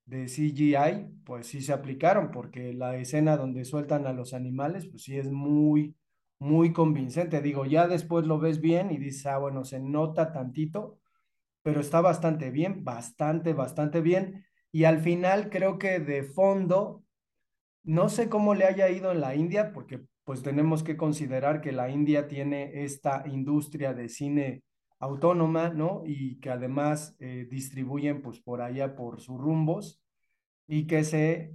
de 0.05 0.27
CGI, 0.27 1.07
pues 1.25 1.47
sí 1.47 1.61
se 1.61 1.73
aplicaron, 1.73 2.31
porque 2.31 2.73
la 2.73 2.95
escena 2.97 3.37
donde 3.37 3.65
sueltan 3.65 4.05
a 4.07 4.13
los 4.13 4.33
animales, 4.33 4.85
pues 4.87 5.03
sí 5.03 5.17
es 5.17 5.31
muy, 5.31 5.95
muy 6.39 6.73
convincente. 6.73 7.41
Digo, 7.41 7.65
ya 7.65 7.87
después 7.87 8.25
lo 8.27 8.39
ves 8.39 8.61
bien 8.61 8.91
y 8.91 8.97
dices, 8.97 9.25
ah, 9.25 9.37
bueno, 9.39 9.63
se 9.65 9.79
nota 9.79 10.31
tantito, 10.31 10.99
pero 11.63 11.81
está 11.81 12.01
bastante 12.01 12.51
bien, 12.51 12.83
bastante, 12.83 13.53
bastante 13.53 14.01
bien. 14.01 14.45
Y 14.71 14.83
al 14.83 14.99
final 14.99 15.49
creo 15.49 15.79
que 15.79 15.99
de 15.99 16.23
fondo, 16.23 17.03
no 17.83 18.09
sé 18.09 18.29
cómo 18.29 18.53
le 18.53 18.65
haya 18.65 18.89
ido 18.89 19.11
en 19.11 19.21
la 19.21 19.35
India, 19.35 19.71
porque 19.73 20.01
pues 20.23 20.43
tenemos 20.43 20.83
que 20.83 20.97
considerar 20.97 21.61
que 21.61 21.71
la 21.71 21.89
India 21.89 22.27
tiene 22.27 22.83
esta 22.83 23.23
industria 23.27 23.93
de 23.93 24.09
cine 24.09 24.63
autónoma, 25.05 25.69
¿no? 25.69 26.03
Y 26.05 26.39
que 26.39 26.49
además 26.49 27.15
eh, 27.19 27.47
distribuyen 27.49 28.21
pues 28.21 28.39
por 28.39 28.61
allá 28.61 28.95
por 28.95 29.21
sus 29.21 29.39
rumbos 29.39 30.01
y 30.67 30.87
que 30.87 31.03
se 31.03 31.53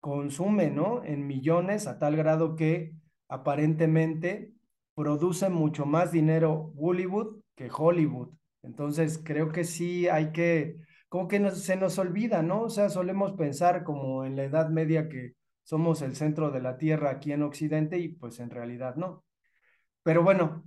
consume, 0.00 0.70
¿no? 0.70 1.04
En 1.04 1.26
millones 1.26 1.86
a 1.86 1.98
tal 1.98 2.16
grado 2.16 2.56
que 2.56 2.94
aparentemente 3.28 4.52
produce 4.94 5.48
mucho 5.50 5.86
más 5.86 6.12
dinero 6.12 6.72
Bollywood 6.74 7.40
que 7.54 7.70
Hollywood. 7.70 8.30
Entonces, 8.62 9.20
creo 9.24 9.52
que 9.52 9.64
sí 9.64 10.08
hay 10.08 10.32
que, 10.32 10.76
como 11.08 11.28
que 11.28 11.50
se 11.52 11.76
nos 11.76 11.98
olvida, 11.98 12.42
¿no? 12.42 12.62
O 12.62 12.70
sea, 12.70 12.88
solemos 12.88 13.32
pensar 13.34 13.84
como 13.84 14.24
en 14.24 14.36
la 14.36 14.44
Edad 14.44 14.68
Media 14.70 15.08
que 15.08 15.34
somos 15.64 16.02
el 16.02 16.16
centro 16.16 16.50
de 16.50 16.60
la 16.60 16.76
Tierra 16.76 17.10
aquí 17.10 17.32
en 17.32 17.42
Occidente 17.42 17.98
y 17.98 18.08
pues 18.08 18.40
en 18.40 18.50
realidad 18.50 18.96
no. 18.96 19.24
Pero 20.02 20.22
bueno, 20.22 20.64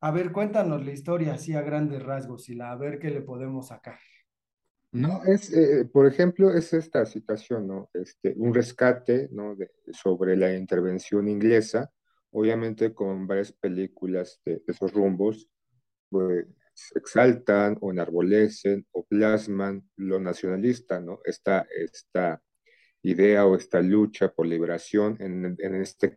a 0.00 0.10
ver, 0.10 0.32
cuéntanos 0.32 0.84
la 0.84 0.92
historia 0.92 1.34
así 1.34 1.54
a 1.54 1.62
grandes 1.62 2.02
rasgos 2.02 2.48
y 2.48 2.54
la, 2.54 2.70
a 2.70 2.76
ver 2.76 2.98
qué 2.98 3.10
le 3.10 3.22
podemos 3.22 3.68
sacar. 3.68 3.98
No, 4.92 5.22
es, 5.26 5.52
eh, 5.52 5.84
por 5.92 6.06
ejemplo, 6.06 6.50
es 6.50 6.72
esta 6.72 7.04
situación, 7.04 7.66
¿no? 7.66 7.90
Este, 7.92 8.32
un 8.36 8.54
rescate, 8.54 9.28
¿no? 9.32 9.54
De, 9.54 9.70
sobre 9.92 10.36
la 10.36 10.54
intervención 10.54 11.28
inglesa, 11.28 11.90
obviamente 12.30 12.94
con 12.94 13.26
varias 13.26 13.52
películas 13.52 14.40
de, 14.44 14.62
esos 14.66 14.92
rumbos, 14.92 15.50
pues, 16.08 16.46
exaltan 16.94 17.76
o 17.80 17.90
enarbolecen 17.90 18.86
o 18.92 19.04
plasman 19.04 19.82
lo 19.96 20.20
nacionalista, 20.20 21.00
¿no? 21.00 21.20
Esta, 21.24 21.66
esta 21.76 22.40
idea 23.02 23.46
o 23.46 23.56
esta 23.56 23.82
lucha 23.82 24.32
por 24.32 24.46
liberación, 24.46 25.16
en, 25.20 25.56
en 25.58 25.74
este 25.74 26.16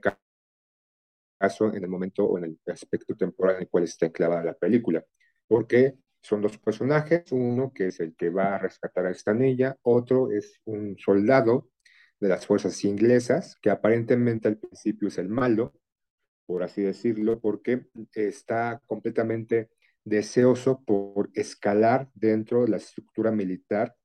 caso, 1.42 1.74
en 1.74 1.84
el 1.84 1.90
momento 1.90 2.26
o 2.26 2.38
en 2.38 2.46
el 2.46 2.60
aspecto 2.68 3.16
temporal 3.16 3.56
en 3.56 3.62
el 3.64 3.70
cual 3.70 3.86
está 3.86 4.06
enclavada 4.06 4.44
la 4.44 4.54
película. 4.54 5.04
Porque 5.48 5.96
son 6.22 6.42
dos 6.42 6.58
personajes, 6.58 7.32
uno 7.32 7.74
que 7.74 7.88
es 7.88 8.00
el 8.00 8.16
que 8.16 8.30
va 8.30 8.56
a 8.56 8.60
rescatar 8.60 9.08
a 9.08 9.12
esta 9.12 9.34
niña, 9.34 9.76
otro 9.82 10.32
es 10.32 10.62
un 10.66 10.98
soldado 10.98 11.70
de 12.20 12.30
las 12.30 12.46
fuerzas 12.46 12.84
inglesas, 12.86 13.58
que 13.62 13.72
aparentemente 13.72 14.48
al 14.48 14.58
principio 14.58 15.08
es 15.08 15.18
el 15.18 15.30
malo, 15.30 15.74
por 16.46 16.64
así 16.64 16.84
decirlo, 16.84 17.40
porque 17.40 17.88
está 18.14 18.82
completamente 18.86 19.70
deseoso 20.04 20.84
por 20.84 21.32
escalar 21.34 22.10
dentro 22.14 22.64
de 22.64 22.70
la 22.70 22.78
estructura 22.78 23.32
militar 23.32 23.96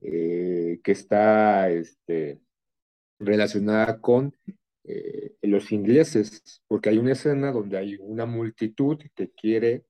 eh, 0.00 0.80
que 0.82 0.92
está 0.92 1.70
este, 1.70 2.40
relacionada 3.18 4.00
con 4.00 4.34
eh, 4.84 5.36
los 5.42 5.72
ingleses, 5.72 6.62
porque 6.66 6.90
hay 6.90 6.98
una 6.98 7.12
escena 7.12 7.52
donde 7.52 7.78
hay 7.78 7.96
una 8.00 8.26
multitud 8.26 8.98
que 9.14 9.30
quiere, 9.30 9.84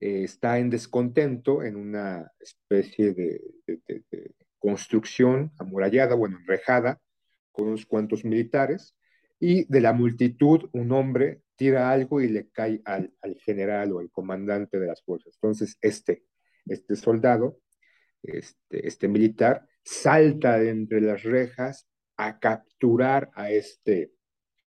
eh, 0.00 0.24
está 0.24 0.58
en 0.58 0.70
descontento 0.70 1.62
en 1.62 1.76
una 1.76 2.30
especie 2.38 3.12
de, 3.12 3.40
de 3.66 4.34
construcción 4.58 5.52
amurallada, 5.58 6.14
bueno, 6.14 6.38
enrejada, 6.38 7.00
con 7.52 7.68
unos 7.68 7.86
cuantos 7.86 8.24
militares, 8.24 8.94
y 9.40 9.64
de 9.64 9.80
la 9.80 9.92
multitud 9.92 10.68
un 10.72 10.92
hombre 10.92 11.42
tira 11.56 11.90
algo 11.90 12.20
y 12.20 12.28
le 12.28 12.48
cae 12.48 12.80
al, 12.84 13.12
al, 13.22 13.34
general 13.36 13.92
o 13.92 13.98
al 13.98 14.10
comandante 14.10 14.78
de 14.78 14.86
las 14.86 15.02
fuerzas. 15.02 15.34
Entonces, 15.34 15.76
este, 15.80 16.24
este 16.66 16.96
soldado, 16.96 17.58
este, 18.22 18.86
este 18.86 19.08
militar, 19.08 19.66
salta 19.82 20.62
entre 20.62 21.00
las 21.00 21.22
rejas 21.22 21.86
a 22.26 22.38
capturar 22.38 23.30
a 23.34 23.50
este 23.50 24.12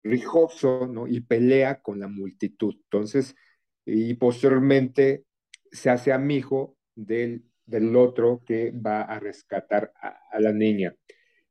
rijoso. 0.02 1.06
Y 1.08 1.20
pelea 1.20 1.80
con 1.80 2.00
la 2.00 2.08
multitud. 2.08 2.74
Entonces, 2.84 3.34
y 3.84 4.14
posteriormente 4.14 5.24
se 5.70 5.90
hace 5.90 6.12
amigo 6.12 6.76
del, 6.94 7.44
del 7.66 7.96
otro 7.96 8.42
que 8.44 8.70
va 8.72 9.02
a 9.02 9.18
rescatar 9.18 9.92
a, 10.00 10.18
a 10.30 10.40
la 10.40 10.52
niña. 10.52 10.94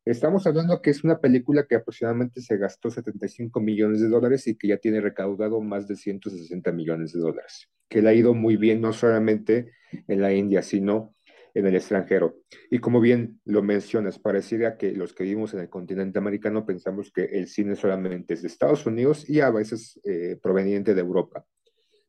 Estamos 0.04 0.48
hablando 0.48 0.82
que 0.82 0.90
es 0.90 1.04
una 1.04 1.20
película 1.20 1.66
que 1.68 1.76
aproximadamente 1.76 2.42
se 2.42 2.58
gastó 2.58 2.90
75 2.90 3.60
millones 3.60 4.02
de 4.02 4.10
dólares 4.10 4.48
y 4.48 4.58
que 4.58 4.70
ya 4.70 4.78
tiene 4.78 5.00
recaudado 5.00 5.62
más 5.62 5.88
de 5.88 5.96
160 5.96 6.72
millones 6.72 7.14
de 7.14 7.20
dólares, 7.20 7.70
que 7.88 8.02
le 8.02 8.10
ha 8.10 8.14
ido 8.14 8.34
muy 8.34 8.58
bien 8.58 8.82
no 8.82 8.94
solamente 8.94 9.72
en 10.08 10.22
la 10.22 10.34
India, 10.34 10.64
sino 10.64 11.16
en 11.54 11.68
el 11.68 11.76
extranjero. 11.76 12.38
Y 12.70 12.80
como 12.80 13.00
bien 13.00 13.40
lo 13.46 13.62
mencionas, 13.62 14.20
pareciera 14.20 14.78
que 14.78 14.92
los 14.92 15.14
que 15.14 15.24
vivimos 15.24 15.54
en 15.54 15.62
el 15.62 15.70
continente 15.70 16.20
americano 16.20 16.66
pensamos 16.66 17.12
que 17.12 17.26
el 17.26 17.48
cine 17.48 17.76
solamente 17.76 18.34
es 18.34 18.42
de 18.42 18.48
Estados 18.48 18.86
Unidos 18.86 19.30
y 19.30 19.40
a 19.42 19.50
veces 19.50 20.00
eh, 20.04 20.38
proveniente 20.42 20.94
de 20.94 21.02
Europa. 21.02 21.46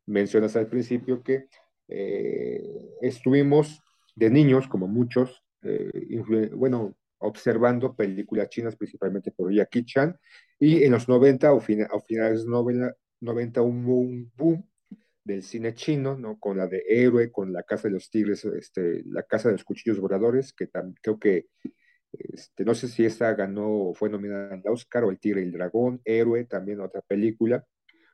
Mencionas 0.07 0.57
al 0.57 0.69
principio 0.69 1.23
que 1.23 1.47
eh, 1.89 2.63
estuvimos 3.01 3.81
de 4.15 4.31
niños, 4.31 4.69
como 4.69 4.89
muchos, 4.89 5.43
eh, 5.63 5.91
bueno, 6.55 6.97
observando 7.19 7.95
películas 7.95 8.49
chinas, 8.49 8.77
principalmente 8.77 9.31
por 9.31 9.53
Jackie 9.53 9.85
Chan, 9.85 10.17
y 10.59 10.83
en 10.83 10.93
los 10.93 11.09
90 11.09 11.53
o, 11.53 11.61
finales 11.61 12.45
de 12.45 12.51
los 12.51 12.95
90, 13.21 13.63
hubo 13.63 13.99
un 13.99 14.33
boom 14.37 14.72
del 15.25 15.43
cine 15.43 15.75
chino, 15.75 16.17
¿no? 16.17 16.39
Con 16.39 16.57
la 16.59 16.67
de 16.67 16.85
Héroe, 16.89 17.31
con 17.31 17.53
La 17.53 17.63
Casa 17.63 17.89
de 17.89 17.95
los 17.95 18.11
Tigres, 18.11 18.45
este, 18.45 19.03
La 19.07 19.23
Casa 19.23 19.49
de 19.49 19.55
los 19.55 19.65
Cuchillos 19.65 20.01
Voladores, 20.01 20.53
que 20.53 20.69
creo 21.01 21.19
que, 21.19 21.47
este, 22.13 22.65
no 22.65 22.75
sé 22.75 22.89
si 22.89 23.05
esta 23.05 23.33
ganó 23.35 23.89
o 23.89 23.95
fue 23.95 24.11
nominada 24.11 24.55
al 24.55 24.63
Oscar, 24.67 25.05
o 25.05 25.11
El 25.11 25.19
Tigre 25.19 25.43
y 25.43 25.45
el 25.45 25.53
Dragón, 25.53 26.01
Héroe, 26.05 26.45
también 26.45 26.81
otra 26.81 27.03
película, 27.03 27.65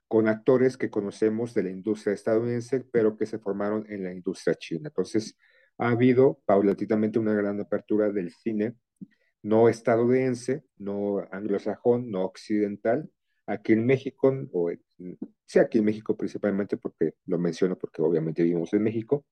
con 0.07 0.29
actores 0.29 0.77
que 0.77 0.91
conocemos 0.91 1.55
de 1.55 1.65
la 1.65 1.71
industria 1.71 2.15
estadounidense, 2.15 2.81
pero 2.93 3.17
que 3.17 3.27
se 3.27 3.38
formaron 3.38 3.87
en 3.91 4.05
la 4.05 4.12
industria 4.12 4.55
china. 4.55 4.88
Entonces, 4.88 5.37
ha 5.79 5.91
habido 5.91 6.41
paulatinamente 6.47 7.19
una 7.19 7.35
gran 7.35 7.61
apertura 7.61 8.11
del 8.11 8.33
cine 8.33 8.75
no 9.43 9.69
estadounidense, 9.69 10.65
no 10.77 11.27
anglosajón, 11.31 12.11
no 12.11 12.25
occidental, 12.25 13.09
aquí 13.49 13.73
en 13.73 13.87
México, 13.87 14.33
o 14.52 14.71
sí, 15.47 15.59
aquí 15.59 15.78
en 15.78 15.85
México 15.85 16.17
principalmente, 16.17 16.76
porque 16.76 17.14
lo 17.26 17.38
menciono 17.38 17.76
porque 17.76 18.02
obviamente 18.02 18.43
vivimos 18.43 18.73
en 18.75 18.83
México, 18.83 19.25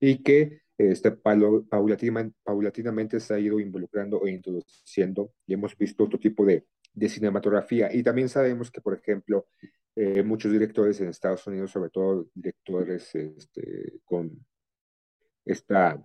y 0.00 0.22
que 0.22 0.62
este, 0.76 1.12
paulatinamente, 1.12 2.36
paulatinamente 2.42 3.20
se 3.20 3.34
ha 3.34 3.38
ido 3.38 3.60
involucrando 3.60 4.26
e 4.26 4.32
introduciendo, 4.32 5.32
y 5.46 5.54
hemos 5.54 5.76
visto 5.78 6.04
otro 6.04 6.18
tipo 6.18 6.44
de, 6.44 6.66
de 6.92 7.08
cinematografía. 7.08 7.94
Y 7.94 8.02
también 8.02 8.28
sabemos 8.28 8.70
que, 8.70 8.80
por 8.80 8.94
ejemplo, 8.94 9.46
eh, 9.94 10.22
muchos 10.22 10.50
directores 10.50 11.00
en 11.00 11.08
Estados 11.08 11.46
Unidos, 11.46 11.70
sobre 11.70 11.90
todo 11.90 12.28
directores 12.34 13.14
este, 13.14 14.00
con 14.04 14.44
esta 15.44 16.04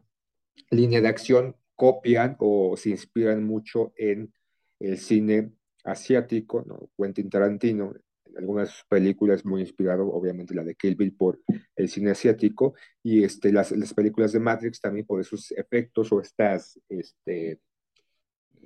línea 0.69 1.01
de 1.01 1.07
acción, 1.07 1.55
copian 1.75 2.35
o 2.39 2.75
se 2.77 2.89
inspiran 2.89 3.43
mucho 3.43 3.93
en 3.95 4.31
el 4.79 4.97
cine 4.97 5.56
asiático, 5.87 6.63
¿no? 6.67 6.89
Quentin 6.97 7.29
Tarantino, 7.29 7.93
en 8.25 8.37
algunas 8.37 8.83
películas 8.89 9.45
muy 9.45 9.61
inspirado, 9.61 10.07
obviamente 10.11 10.53
la 10.53 10.63
de 10.63 10.75
Kill 10.75 10.95
Bill 10.95 11.15
por 11.15 11.39
el 11.75 11.89
cine 11.89 12.11
asiático, 12.11 12.75
y 13.01 13.23
este, 13.23 13.51
las, 13.51 13.71
las 13.71 13.93
películas 13.93 14.33
de 14.33 14.39
Matrix 14.39 14.81
también 14.81 15.05
por 15.05 15.21
esos 15.21 15.51
efectos 15.51 16.11
o 16.11 16.19
estas 16.19 16.79
este, 16.89 17.59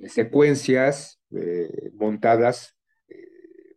secuencias 0.08 1.20
eh, 1.32 1.92
montadas 1.94 2.76
eh, 3.08 3.16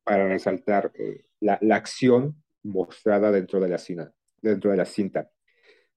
para 0.03 0.27
resaltar 0.27 0.91
eh, 0.95 1.27
la, 1.41 1.59
la, 1.61 1.77
acción 1.77 2.43
mostrada 2.63 3.31
dentro 3.31 3.61
de 3.61 3.69
la, 3.69 3.79
cine, 3.79 4.09
dentro 4.41 4.71
de 4.71 4.79
la 4.79 4.87
cinta. 4.87 5.31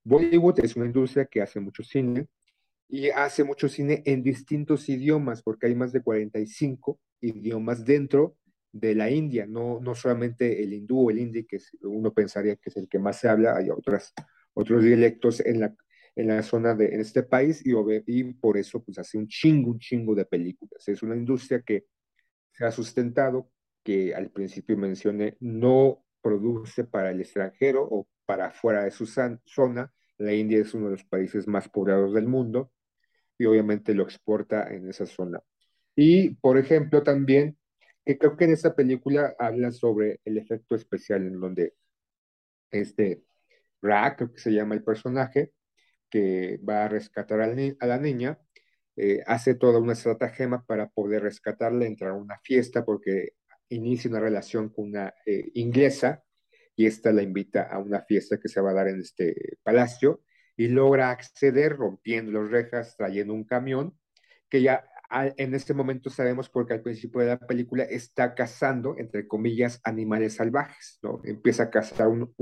Bollywood 0.04 0.60
es 0.60 0.76
una 0.76 0.86
industria 0.86 1.24
que 1.24 1.40
hace 1.40 1.60
mucho 1.60 1.82
cine, 1.82 2.28
y 2.88 3.10
hace 3.10 3.44
mucho 3.44 3.68
cine 3.68 4.02
en 4.06 4.22
distintos 4.22 4.88
idiomas, 4.88 5.42
porque 5.42 5.66
hay 5.66 5.74
más 5.74 5.92
de 5.92 6.02
45 6.02 6.98
idiomas 7.20 7.84
dentro 7.84 8.36
de 8.72 8.94
la 8.94 9.10
India, 9.10 9.46
no, 9.46 9.78
no 9.80 9.94
solamente 9.94 10.62
el 10.62 10.72
hindú 10.72 11.06
o 11.06 11.10
el 11.10 11.18
hindi, 11.18 11.44
que 11.44 11.58
uno 11.82 12.12
pensaría 12.12 12.56
que 12.56 12.70
es 12.70 12.76
el 12.76 12.88
que 12.88 12.98
más 12.98 13.18
se 13.18 13.28
habla, 13.28 13.56
hay 13.56 13.70
otras, 13.70 14.12
otros 14.54 14.82
dialectos 14.82 15.40
en 15.40 15.60
la, 15.60 15.74
en 16.16 16.28
la 16.28 16.42
zona 16.42 16.74
de 16.74 16.94
en 16.94 17.00
este 17.00 17.22
país 17.22 17.62
y, 17.64 17.72
y 18.06 18.24
por 18.34 18.56
eso 18.56 18.82
pues 18.82 18.98
hace 18.98 19.18
un 19.18 19.28
chingo, 19.28 19.70
un 19.70 19.78
chingo 19.78 20.14
de 20.14 20.24
películas. 20.24 20.86
Es 20.88 21.02
una 21.02 21.16
industria 21.16 21.62
que 21.62 21.86
se 22.52 22.64
ha 22.64 22.70
sustentado, 22.70 23.50
que 23.82 24.14
al 24.14 24.30
principio 24.30 24.76
mencioné, 24.76 25.36
no 25.40 26.04
produce 26.20 26.84
para 26.84 27.10
el 27.10 27.20
extranjero 27.20 27.86
o 27.90 28.08
para 28.26 28.50
fuera 28.50 28.84
de 28.84 28.90
su 28.90 29.06
zona. 29.06 29.92
La 30.18 30.34
India 30.34 30.58
es 30.58 30.74
uno 30.74 30.86
de 30.86 30.92
los 30.92 31.04
países 31.04 31.46
más 31.46 31.68
poblados 31.68 32.12
del 32.14 32.26
mundo 32.26 32.72
y 33.38 33.46
obviamente 33.46 33.94
lo 33.94 34.02
exporta 34.02 34.68
en 34.74 34.88
esa 34.88 35.06
zona. 35.06 35.40
Y, 35.96 36.34
por 36.36 36.58
ejemplo, 36.58 37.02
también, 37.02 37.58
que 38.04 38.18
creo 38.18 38.36
que 38.36 38.44
en 38.44 38.52
esta 38.52 38.74
película 38.74 39.34
habla 39.38 39.72
sobre 39.72 40.20
el 40.24 40.38
efecto 40.38 40.74
especial 40.74 41.26
en 41.26 41.40
donde 41.40 41.74
este 42.70 43.22
Ra, 43.82 44.16
creo 44.16 44.32
que 44.32 44.40
se 44.40 44.52
llama 44.52 44.74
el 44.74 44.82
personaje, 44.84 45.52
que 46.10 46.60
va 46.68 46.84
a 46.84 46.88
rescatar 46.88 47.40
a, 47.40 47.46
la 47.46 47.98
niña, 47.98 48.38
eh, 48.96 49.22
hace 49.26 49.54
toda 49.54 49.78
una 49.78 49.92
estratagema 49.92 50.64
para 50.66 50.88
poder 50.88 51.22
rescatarla, 51.22 51.86
entrar 51.86 52.10
a 52.12 52.14
una 52.14 52.38
fiesta 52.42 52.84
porque 52.84 53.34
inicia 53.68 54.10
una 54.10 54.20
relación 54.20 54.70
con 54.70 54.88
una 54.88 55.14
eh, 55.26 55.50
inglesa 55.54 56.24
y 56.74 56.86
esta 56.86 57.12
la 57.12 57.22
invita 57.22 57.64
a 57.64 57.78
una 57.78 58.02
fiesta 58.02 58.38
que 58.40 58.48
se 58.48 58.60
va 58.60 58.70
a 58.70 58.74
dar 58.74 58.88
en 58.88 59.00
este 59.00 59.58
palacio 59.62 60.22
y 60.58 60.66
logra 60.66 61.10
acceder 61.10 61.76
rompiendo 61.76 62.32
las 62.32 62.50
rejas, 62.50 62.96
trayendo 62.96 63.32
un 63.32 63.44
camión, 63.44 63.96
que 64.50 64.60
ya 64.60 64.84
en 65.10 65.54
este 65.54 65.72
momento 65.72 66.10
sabemos 66.10 66.50
porque 66.50 66.74
al 66.74 66.82
principio 66.82 67.20
de 67.20 67.28
la 67.28 67.38
película 67.38 67.84
está 67.84 68.34
cazando, 68.34 68.96
entre 68.98 69.28
comillas, 69.28 69.80
animales 69.84 70.34
salvajes, 70.34 70.98
¿no? 71.00 71.20
Empieza 71.24 71.62
a 71.64 71.70
cazar 71.70 72.08
un, 72.08 72.34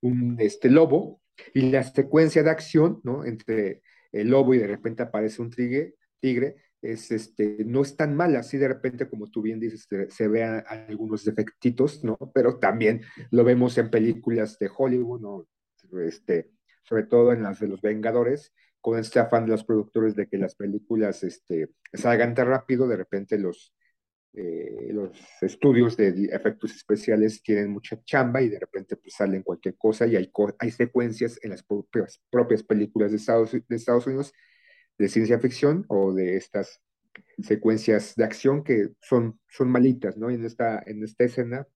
un, 0.00 0.36
este, 0.38 0.70
lobo 0.70 1.20
y 1.52 1.70
la 1.70 1.82
secuencia 1.82 2.44
de 2.44 2.50
acción, 2.50 3.00
¿no? 3.02 3.24
Entre 3.24 3.82
el 4.12 4.28
lobo 4.28 4.54
y 4.54 4.58
de 4.58 4.68
repente 4.68 5.02
aparece 5.02 5.42
un 5.42 5.50
tigre, 5.50 5.96
tigre 6.20 6.54
es, 6.80 7.10
este, 7.10 7.64
no 7.66 7.82
es 7.82 7.96
tan 7.96 8.14
mala, 8.14 8.38
así 8.38 8.58
de 8.58 8.68
repente, 8.68 9.08
como 9.08 9.28
tú 9.28 9.42
bien 9.42 9.58
dices, 9.58 9.86
se, 9.90 10.08
se 10.08 10.28
vean 10.28 10.62
algunos 10.68 11.24
defectitos, 11.24 12.04
¿no? 12.04 12.16
Pero 12.32 12.60
también 12.60 13.02
lo 13.32 13.42
vemos 13.42 13.76
en 13.76 13.90
películas 13.90 14.56
de 14.60 14.70
Hollywood, 14.74 15.20
¿no? 15.20 15.48
Este, 16.00 16.52
sobre 16.88 17.04
todo 17.04 17.32
en 17.32 17.42
las 17.42 17.60
de 17.60 17.68
los 17.68 17.82
Vengadores, 17.82 18.52
con 18.80 18.98
este 18.98 19.18
afán 19.18 19.44
de 19.44 19.52
los 19.52 19.64
productores 19.64 20.14
de 20.16 20.28
que 20.28 20.38
las 20.38 20.54
películas 20.54 21.22
este, 21.22 21.70
salgan 21.92 22.34
tan 22.34 22.48
rápido, 22.48 22.88
de 22.88 22.96
repente 22.96 23.38
los, 23.38 23.74
eh, 24.32 24.88
los 24.92 25.10
estudios 25.42 25.96
de 25.96 26.28
efectos 26.32 26.74
especiales 26.74 27.42
tienen 27.42 27.70
mucha 27.70 28.02
chamba 28.04 28.40
y 28.40 28.48
de 28.48 28.60
repente 28.60 28.96
pues 28.96 29.14
salen 29.14 29.42
cualquier 29.42 29.76
cosa 29.76 30.06
y 30.06 30.16
hay, 30.16 30.30
hay 30.58 30.70
secuencias 30.70 31.38
en 31.42 31.50
las 31.50 31.64
propias, 31.64 32.62
películas 32.62 33.10
de 33.10 33.16
Estados, 33.18 33.52
de 33.52 33.76
Estados 33.76 34.06
Unidos 34.06 34.32
de 34.96 35.08
ciencia 35.08 35.38
ficción 35.38 35.84
o 35.88 36.12
de 36.12 36.36
estas 36.36 36.80
secuencias 37.38 38.14
de 38.16 38.24
acción 38.24 38.64
que 38.64 38.90
son, 39.00 39.40
son 39.48 39.70
malitas, 39.70 40.16
¿no? 40.16 40.30
En 40.30 40.44
esta, 40.44 40.82
en 40.86 41.02
esta 41.04 41.24
escena 41.24 41.66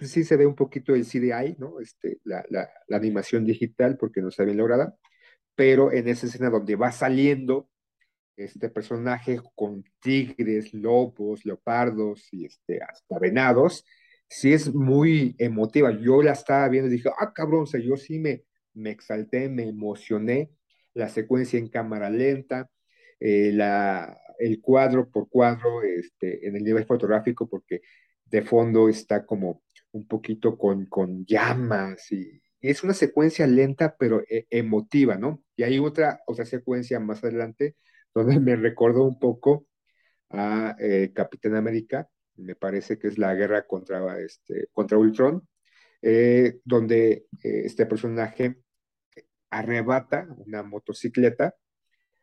pues 0.00 0.12
sí 0.12 0.24
se 0.24 0.36
ve 0.36 0.46
un 0.46 0.54
poquito 0.54 0.94
el 0.94 1.04
CDI, 1.04 1.56
¿no? 1.58 1.78
Este, 1.78 2.20
la, 2.24 2.42
la, 2.48 2.70
animación 2.96 3.44
digital, 3.44 3.98
porque 3.98 4.22
no 4.22 4.28
está 4.30 4.44
bien 4.44 4.56
lograda, 4.56 4.96
pero 5.54 5.92
en 5.92 6.08
esa 6.08 6.26
escena 6.26 6.48
donde 6.48 6.74
va 6.74 6.90
saliendo 6.90 7.68
este 8.34 8.70
personaje 8.70 9.38
con 9.54 9.84
tigres, 10.00 10.72
lobos, 10.72 11.44
leopardos 11.44 12.28
y 12.32 12.46
este, 12.46 12.80
hasta 12.82 13.18
venados, 13.18 13.84
sí 14.26 14.54
es 14.54 14.74
muy 14.74 15.36
emotiva. 15.38 15.90
Yo 15.90 16.22
la 16.22 16.32
estaba 16.32 16.66
viendo 16.70 16.88
y 16.88 16.94
dije, 16.96 17.10
ah, 17.18 17.32
cabrón, 17.34 17.64
o 17.64 17.66
sea, 17.66 17.80
yo 17.80 17.98
sí 17.98 18.18
me, 18.18 18.44
me 18.72 18.92
exalté, 18.92 19.50
me 19.50 19.68
emocioné. 19.68 20.50
La 20.94 21.10
secuencia 21.10 21.58
en 21.58 21.68
cámara 21.68 22.08
lenta, 22.08 22.70
eh, 23.20 23.52
la, 23.52 24.18
el 24.38 24.62
cuadro 24.62 25.10
por 25.10 25.28
cuadro 25.28 25.82
este, 25.82 26.48
en 26.48 26.56
el 26.56 26.64
nivel 26.64 26.86
fotográfico, 26.86 27.46
porque 27.50 27.82
de 28.24 28.42
fondo 28.42 28.88
está 28.88 29.26
como 29.26 29.62
un 29.92 30.06
poquito 30.06 30.56
con, 30.58 30.86
con 30.86 31.24
llamas 31.26 32.10
y, 32.12 32.40
es 32.60 32.84
una 32.84 32.94
secuencia 32.94 33.46
lenta 33.46 33.96
pero 33.98 34.22
e, 34.28 34.46
emotiva, 34.50 35.16
¿no? 35.16 35.42
Y 35.56 35.62
hay 35.62 35.78
otra, 35.78 36.20
otra 36.26 36.44
secuencia 36.44 37.00
más 37.00 37.24
adelante 37.24 37.76
donde 38.14 38.38
me 38.40 38.56
recordó 38.56 39.04
un 39.04 39.18
poco 39.18 39.66
a 40.30 40.76
eh, 40.78 41.12
Capitán 41.14 41.56
América, 41.56 42.08
me 42.36 42.54
parece 42.54 42.98
que 42.98 43.08
es 43.08 43.18
la 43.18 43.34
guerra 43.34 43.66
contra, 43.66 44.18
este, 44.20 44.68
contra 44.72 44.98
Ultron, 44.98 45.46
eh, 46.02 46.60
donde 46.64 47.26
eh, 47.42 47.62
este 47.64 47.86
personaje 47.86 48.56
arrebata 49.50 50.28
una 50.36 50.62
motocicleta 50.62 51.54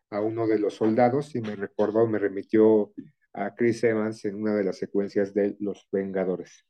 a 0.09 0.21
uno 0.21 0.47
de 0.47 0.59
los 0.59 0.75
soldados 0.75 1.35
y 1.35 1.41
me 1.41 1.55
recordó, 1.55 2.07
me 2.07 2.19
remitió 2.19 2.93
a 3.33 3.53
Chris 3.55 3.83
Evans 3.83 4.23
en 4.25 4.35
una 4.35 4.55
de 4.55 4.63
las 4.63 4.77
secuencias 4.77 5.33
de 5.33 5.57
Los 5.59 5.87
Vengadores 5.91 6.66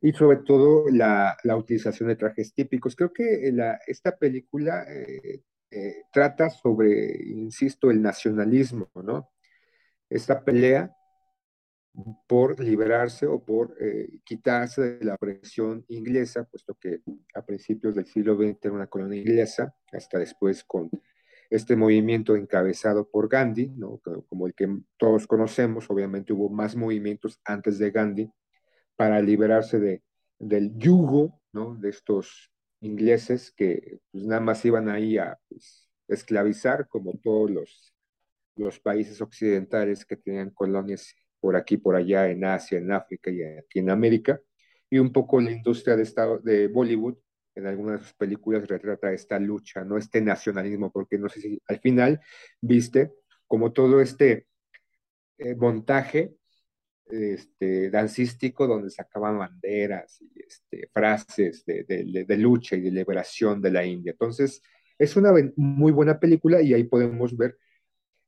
y 0.00 0.12
sobre 0.12 0.38
todo 0.38 0.88
la, 0.90 1.36
la, 1.44 1.56
utilización 1.56 2.08
de 2.08 2.16
trajes 2.16 2.54
típicos. 2.54 2.96
Creo 2.96 3.12
que 3.12 3.50
la, 3.52 3.78
esta 3.86 4.16
película 4.16 4.84
eh, 4.88 5.42
eh, 5.70 6.04
trata 6.12 6.50
sobre, 6.50 7.22
insisto, 7.24 7.90
el 7.90 8.02
nacionalismo, 8.02 8.88
¿no? 8.94 9.30
Esta 10.08 10.44
pelea 10.44 10.94
por 12.26 12.60
liberarse 12.60 13.26
o 13.26 13.42
por 13.42 13.76
eh, 13.80 14.20
quitarse 14.24 14.98
de 14.98 15.04
la 15.04 15.16
presión 15.16 15.84
inglesa, 15.88 16.44
puesto 16.44 16.74
que 16.74 17.00
a 17.34 17.42
principios 17.44 17.94
del 17.94 18.06
siglo 18.06 18.36
XX 18.36 18.58
era 18.62 18.74
una 18.74 18.86
colonia 18.86 19.20
inglesa, 19.20 19.74
hasta 19.92 20.18
después 20.18 20.62
con 20.64 20.90
este 21.48 21.76
movimiento 21.76 22.36
encabezado 22.36 23.08
por 23.08 23.28
Gandhi, 23.28 23.68
¿no? 23.76 24.00
como 24.26 24.46
el 24.46 24.54
que 24.54 24.68
todos 24.96 25.26
conocemos, 25.26 25.88
obviamente 25.90 26.32
hubo 26.32 26.50
más 26.50 26.76
movimientos 26.76 27.40
antes 27.44 27.78
de 27.78 27.90
Gandhi, 27.90 28.30
para 28.96 29.20
liberarse 29.20 29.78
de, 29.78 30.02
del 30.38 30.76
yugo 30.76 31.40
¿no? 31.52 31.76
de 31.76 31.90
estos 31.90 32.50
ingleses 32.80 33.52
que 33.52 34.00
pues, 34.10 34.24
nada 34.24 34.40
más 34.40 34.64
iban 34.64 34.88
ahí 34.88 35.18
a 35.18 35.38
pues, 35.48 35.88
esclavizar, 36.08 36.88
como 36.88 37.18
todos 37.22 37.50
los, 37.50 37.94
los 38.56 38.80
países 38.80 39.20
occidentales 39.20 40.04
que 40.04 40.16
tenían 40.16 40.50
colonias 40.50 41.14
por 41.40 41.56
aquí, 41.56 41.76
por 41.76 41.96
allá, 41.96 42.28
en 42.28 42.44
Asia, 42.44 42.78
en 42.78 42.92
África 42.92 43.30
y 43.30 43.42
aquí 43.42 43.78
en 43.80 43.90
América. 43.90 44.40
Y 44.88 44.98
un 44.98 45.12
poco 45.12 45.40
la 45.40 45.50
industria 45.50 45.96
de, 45.96 46.04
de 46.42 46.68
Bollywood 46.68 47.16
en 47.54 47.66
algunas 47.66 48.00
de 48.00 48.06
sus 48.06 48.14
películas 48.14 48.68
retrata 48.68 49.12
esta 49.12 49.38
lucha, 49.38 49.82
¿no? 49.84 49.96
Este 49.96 50.20
nacionalismo, 50.20 50.92
porque 50.92 51.18
no 51.18 51.28
sé 51.28 51.40
si 51.40 51.62
al 51.66 51.80
final 51.80 52.20
viste 52.60 53.12
como 53.46 53.72
todo 53.72 54.00
este 54.00 54.46
eh, 55.38 55.54
montaje 55.54 56.34
este, 57.08 57.90
dancístico 57.90 58.66
donde 58.66 58.90
sacaban 58.90 59.38
banderas 59.38 60.20
y 60.20 60.40
este, 60.40 60.90
frases 60.92 61.64
de, 61.64 61.84
de, 61.84 62.24
de, 62.24 62.36
lucha 62.36 62.76
y 62.76 62.80
de 62.80 62.90
liberación 62.90 63.62
de 63.62 63.70
la 63.70 63.84
India. 63.84 64.12
Entonces, 64.12 64.62
es 64.98 65.16
una 65.16 65.32
muy 65.56 65.92
buena 65.92 66.18
película 66.18 66.62
y 66.62 66.74
ahí 66.74 66.84
podemos 66.84 67.36
ver 67.36 67.56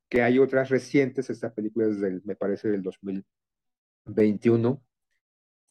que 0.08 0.22
hay 0.22 0.38
otras 0.38 0.70
recientes, 0.70 1.30
esta 1.30 1.52
película 1.52 1.88
es 1.88 2.00
del, 2.00 2.22
me 2.24 2.36
parece 2.36 2.68
del 2.68 2.82
2021, 2.82 4.82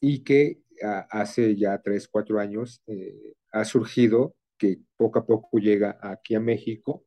y 0.00 0.22
que 0.22 0.62
a, 0.82 1.00
hace 1.10 1.56
ya 1.56 1.80
3, 1.82 2.08
4 2.08 2.38
años 2.38 2.82
eh, 2.86 3.34
ha 3.52 3.64
surgido, 3.64 4.36
que 4.56 4.78
poco 4.96 5.20
a 5.20 5.26
poco 5.26 5.58
llega 5.58 5.98
aquí 6.02 6.34
a 6.34 6.40
México, 6.40 7.04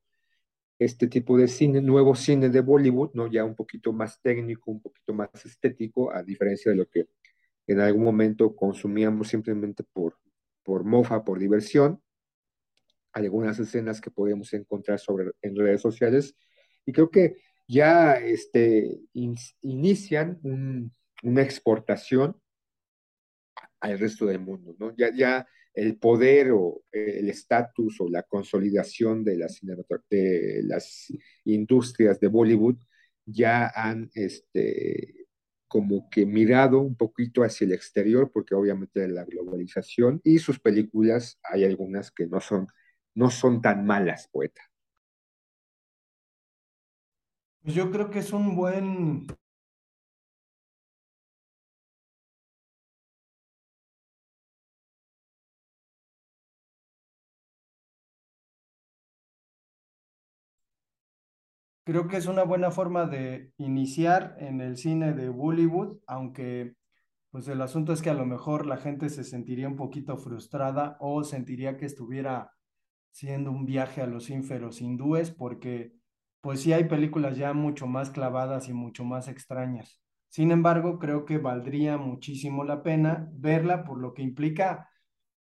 este 0.85 1.07
tipo 1.07 1.37
de 1.37 1.47
cine, 1.47 1.79
nuevo 1.79 2.15
cine 2.15 2.49
de 2.49 2.59
Bollywood, 2.61 3.11
¿no? 3.13 3.27
Ya 3.27 3.45
un 3.45 3.53
poquito 3.55 3.93
más 3.93 4.19
técnico, 4.19 4.71
un 4.71 4.81
poquito 4.81 5.13
más 5.13 5.29
estético, 5.45 6.11
a 6.11 6.23
diferencia 6.23 6.71
de 6.71 6.77
lo 6.77 6.89
que 6.89 7.05
en 7.67 7.79
algún 7.79 8.03
momento 8.03 8.55
consumíamos 8.55 9.27
simplemente 9.27 9.83
por, 9.83 10.17
por 10.63 10.83
mofa, 10.83 11.23
por 11.23 11.37
diversión. 11.37 12.01
Algunas 13.13 13.59
escenas 13.59 14.01
que 14.01 14.09
podemos 14.09 14.51
encontrar 14.53 14.97
sobre, 14.97 15.33
en 15.43 15.55
redes 15.55 15.81
sociales. 15.81 16.35
Y 16.83 16.93
creo 16.93 17.11
que 17.11 17.35
ya 17.67 18.15
este, 18.15 19.01
in, 19.13 19.35
inician 19.61 20.39
un, 20.41 20.91
una 21.21 21.43
exportación 21.43 22.41
al 23.79 23.99
resto 23.99 24.25
del 24.25 24.39
mundo, 24.39 24.75
¿no? 24.79 24.95
Ya, 24.97 25.13
ya 25.13 25.47
el 25.73 25.97
poder 25.97 26.51
o 26.51 26.83
el 26.91 27.29
estatus 27.29 28.01
o 28.01 28.09
la 28.09 28.23
consolidación 28.23 29.23
de 29.23 29.37
las, 29.37 29.59
de 30.09 30.61
las 30.63 31.07
industrias 31.45 32.19
de 32.19 32.27
Bollywood 32.27 32.77
ya 33.25 33.71
han 33.73 34.09
este, 34.13 35.27
como 35.67 36.09
que 36.09 36.25
mirado 36.25 36.81
un 36.81 36.95
poquito 36.95 37.43
hacia 37.43 37.65
el 37.65 37.71
exterior, 37.71 38.29
porque 38.31 38.55
obviamente 38.55 39.07
la 39.07 39.23
globalización 39.23 40.19
y 40.23 40.39
sus 40.39 40.59
películas 40.59 41.39
hay 41.43 41.63
algunas 41.63 42.11
que 42.11 42.27
no 42.27 42.41
son, 42.41 42.67
no 43.15 43.29
son 43.29 43.61
tan 43.61 43.85
malas, 43.85 44.27
poeta. 44.27 44.61
Pues 47.61 47.75
yo 47.75 47.89
creo 47.91 48.09
que 48.09 48.19
es 48.19 48.33
un 48.33 48.55
buen 48.55 49.27
Creo 61.91 62.07
que 62.07 62.15
es 62.15 62.25
una 62.25 62.45
buena 62.45 62.71
forma 62.71 63.05
de 63.05 63.51
iniciar 63.57 64.37
en 64.39 64.61
el 64.61 64.77
cine 64.77 65.11
de 65.11 65.27
Bollywood, 65.27 65.97
aunque 66.07 66.75
pues 67.31 67.49
el 67.49 67.61
asunto 67.61 67.91
es 67.91 68.01
que 68.01 68.09
a 68.09 68.13
lo 68.13 68.25
mejor 68.25 68.65
la 68.65 68.77
gente 68.77 69.09
se 69.09 69.25
sentiría 69.25 69.67
un 69.67 69.75
poquito 69.75 70.15
frustrada 70.15 70.95
o 71.01 71.25
sentiría 71.25 71.75
que 71.75 71.85
estuviera 71.85 72.53
siendo 73.09 73.51
un 73.51 73.65
viaje 73.65 74.01
a 74.01 74.07
los 74.07 74.29
ínferos 74.29 74.79
hindúes, 74.79 75.31
porque 75.31 75.91
pues 76.39 76.61
sí 76.61 76.71
hay 76.71 76.85
películas 76.85 77.35
ya 77.35 77.51
mucho 77.51 77.87
más 77.87 78.09
clavadas 78.09 78.69
y 78.69 78.73
mucho 78.73 79.03
más 79.03 79.27
extrañas. 79.27 80.01
Sin 80.29 80.51
embargo, 80.51 80.97
creo 80.97 81.25
que 81.25 81.39
valdría 81.39 81.97
muchísimo 81.97 82.63
la 82.63 82.83
pena 82.83 83.27
verla 83.33 83.83
por 83.83 83.99
lo 83.99 84.13
que 84.13 84.21
implica 84.21 84.89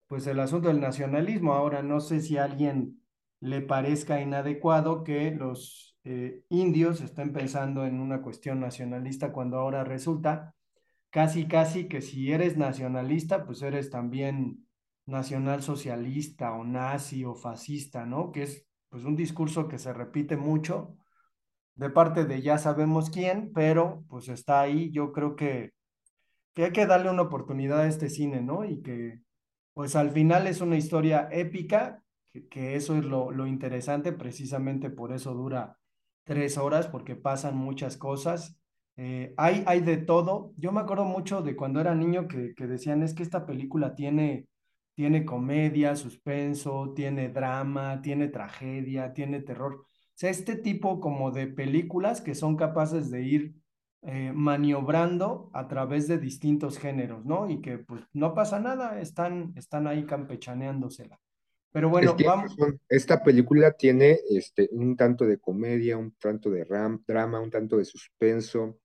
pues 0.07 0.25
el 0.27 0.39
asunto 0.39 0.69
del 0.69 0.79
nacionalismo. 0.79 1.55
Ahora 1.55 1.83
no 1.83 1.99
sé 1.99 2.21
si 2.21 2.37
a 2.37 2.45
alguien 2.45 3.01
le 3.41 3.59
parezca 3.59 4.21
inadecuado 4.21 5.03
que 5.03 5.31
los 5.31 5.96
eh, 6.09 6.41
indios 6.47 7.01
estén 7.01 7.33
pensando 7.33 7.85
en 7.85 7.99
una 7.99 8.21
cuestión 8.21 8.61
nacionalista 8.61 9.33
cuando 9.33 9.57
ahora 9.57 9.83
resulta 9.83 10.55
casi, 11.09 11.49
casi 11.49 11.89
que 11.89 11.99
si 11.99 12.31
eres 12.31 12.55
nacionalista, 12.55 13.45
pues 13.45 13.61
eres 13.61 13.89
también 13.89 14.65
nacional 15.05 15.63
socialista 15.63 16.53
o 16.53 16.63
nazi 16.63 17.25
o 17.25 17.35
fascista, 17.35 18.05
¿no? 18.05 18.31
Que 18.31 18.43
es 18.43 18.65
pues 18.87 19.03
un 19.03 19.17
discurso 19.17 19.67
que 19.67 19.77
se 19.79 19.91
repite 19.91 20.37
mucho 20.37 20.95
de 21.75 21.89
parte 21.89 22.23
de 22.23 22.41
ya 22.41 22.57
sabemos 22.57 23.09
quién, 23.09 23.51
pero 23.53 24.05
pues 24.07 24.29
está 24.29 24.61
ahí, 24.61 24.89
yo 24.91 25.11
creo 25.11 25.35
que, 25.35 25.73
que 26.53 26.65
hay 26.65 26.71
que 26.71 26.85
darle 26.85 27.09
una 27.09 27.23
oportunidad 27.23 27.81
a 27.81 27.87
este 27.87 28.09
cine, 28.09 28.41
¿no? 28.41 28.63
Y 28.63 28.81
que 28.81 29.19
pues 29.73 29.97
al 29.97 30.11
final 30.11 30.47
es 30.47 30.61
una 30.61 30.77
historia 30.77 31.27
épica, 31.33 32.01
que, 32.31 32.47
que 32.47 32.77
eso 32.77 32.95
es 32.95 33.03
lo, 33.03 33.31
lo 33.31 33.45
interesante, 33.45 34.13
precisamente 34.13 34.89
por 34.89 35.11
eso 35.11 35.33
dura 35.33 35.77
tres 36.27 36.57
horas 36.57 36.87
porque 36.87 37.15
pasan 37.15 37.57
muchas 37.57 37.97
cosas. 37.97 38.57
Eh, 38.97 39.33
hay, 39.37 39.63
hay 39.67 39.81
de 39.81 39.97
todo. 39.97 40.53
Yo 40.57 40.71
me 40.71 40.81
acuerdo 40.81 41.05
mucho 41.05 41.41
de 41.41 41.55
cuando 41.55 41.79
era 41.81 41.95
niño 41.95 42.27
que, 42.27 42.53
que 42.55 42.67
decían, 42.67 43.03
es 43.03 43.13
que 43.13 43.23
esta 43.23 43.45
película 43.45 43.95
tiene, 43.95 44.47
tiene 44.95 45.25
comedia, 45.25 45.95
suspenso, 45.95 46.93
tiene 46.95 47.29
drama, 47.29 48.01
tiene 48.01 48.27
tragedia, 48.29 49.13
tiene 49.13 49.41
terror. 49.41 49.75
O 49.85 49.85
sea, 50.15 50.29
este 50.31 50.55
tipo 50.55 50.99
como 50.99 51.31
de 51.31 51.47
películas 51.47 52.21
que 52.21 52.35
son 52.35 52.57
capaces 52.57 53.11
de 53.11 53.23
ir 53.23 53.55
eh, 54.03 54.31
maniobrando 54.33 55.49
a 55.53 55.67
través 55.67 56.07
de 56.07 56.17
distintos 56.17 56.77
géneros, 56.79 57.25
¿no? 57.25 57.49
Y 57.49 57.61
que 57.61 57.77
pues 57.79 58.03
no 58.13 58.33
pasa 58.33 58.59
nada, 58.59 58.99
están, 59.01 59.53
están 59.55 59.87
ahí 59.87 60.05
campechaneándosela. 60.05 61.19
Pero 61.77 61.89
bueno, 61.89 62.17
vamos. 62.25 62.55
Esta 62.89 63.21
película 63.21 63.71
tiene 63.71 64.19
este, 64.31 64.67
un 64.71 64.97
tanto 64.97 65.27
de 65.27 65.37
comedia, 65.37 65.95
un 65.95 66.11
tanto 66.13 66.49
de 66.49 66.63
ram, 66.63 67.03
drama, 67.07 67.39
un 67.39 67.51
tanto 67.51 67.77
de 67.77 67.85
suspenso, 67.85 68.79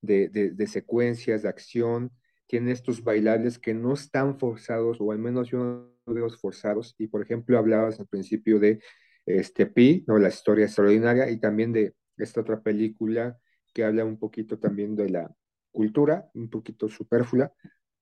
de, 0.00 0.28
de, 0.28 0.52
de, 0.52 0.66
secuencias, 0.68 1.42
de 1.42 1.48
acción. 1.48 2.12
Tiene 2.46 2.70
estos 2.70 3.02
bailables 3.02 3.58
que 3.58 3.74
no 3.74 3.94
están 3.94 4.38
forzados, 4.38 4.98
o 5.00 5.10
al 5.10 5.18
menos 5.18 5.48
yo 5.48 5.58
no 5.58 6.14
veo 6.14 6.30
forzados. 6.30 6.94
Y 6.98 7.08
por 7.08 7.20
ejemplo, 7.20 7.58
hablabas 7.58 7.98
al 7.98 8.06
principio 8.06 8.60
de 8.60 8.78
este 9.26 9.66
Pi, 9.66 10.04
¿no? 10.06 10.16
la 10.16 10.28
historia 10.28 10.66
extraordinaria, 10.66 11.28
y 11.28 11.40
también 11.40 11.72
de 11.72 11.94
esta 12.16 12.42
otra 12.42 12.62
película 12.62 13.36
que 13.74 13.82
habla 13.82 14.04
un 14.04 14.20
poquito 14.20 14.56
también 14.56 14.94
de 14.94 15.08
la 15.10 15.34
cultura, 15.72 16.30
un 16.34 16.48
poquito 16.48 16.88
superflua 16.88 17.52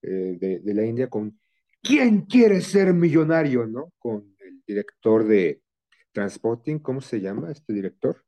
eh, 0.03 0.37
de, 0.39 0.61
de 0.61 0.75
la 0.75 0.85
India, 0.85 1.09
con 1.09 1.35
¿Quién 1.85 2.23
quiere 2.23 2.63
ser 2.63 2.95
millonario? 2.95 3.67
¿No? 3.67 3.93
Con 3.99 4.34
director 4.67 5.27
de 5.27 5.63
Transporting, 6.13 6.79
¿cómo 6.79 7.01
se 7.01 7.21
llama 7.21 7.51
este 7.51 7.73
director? 7.73 8.25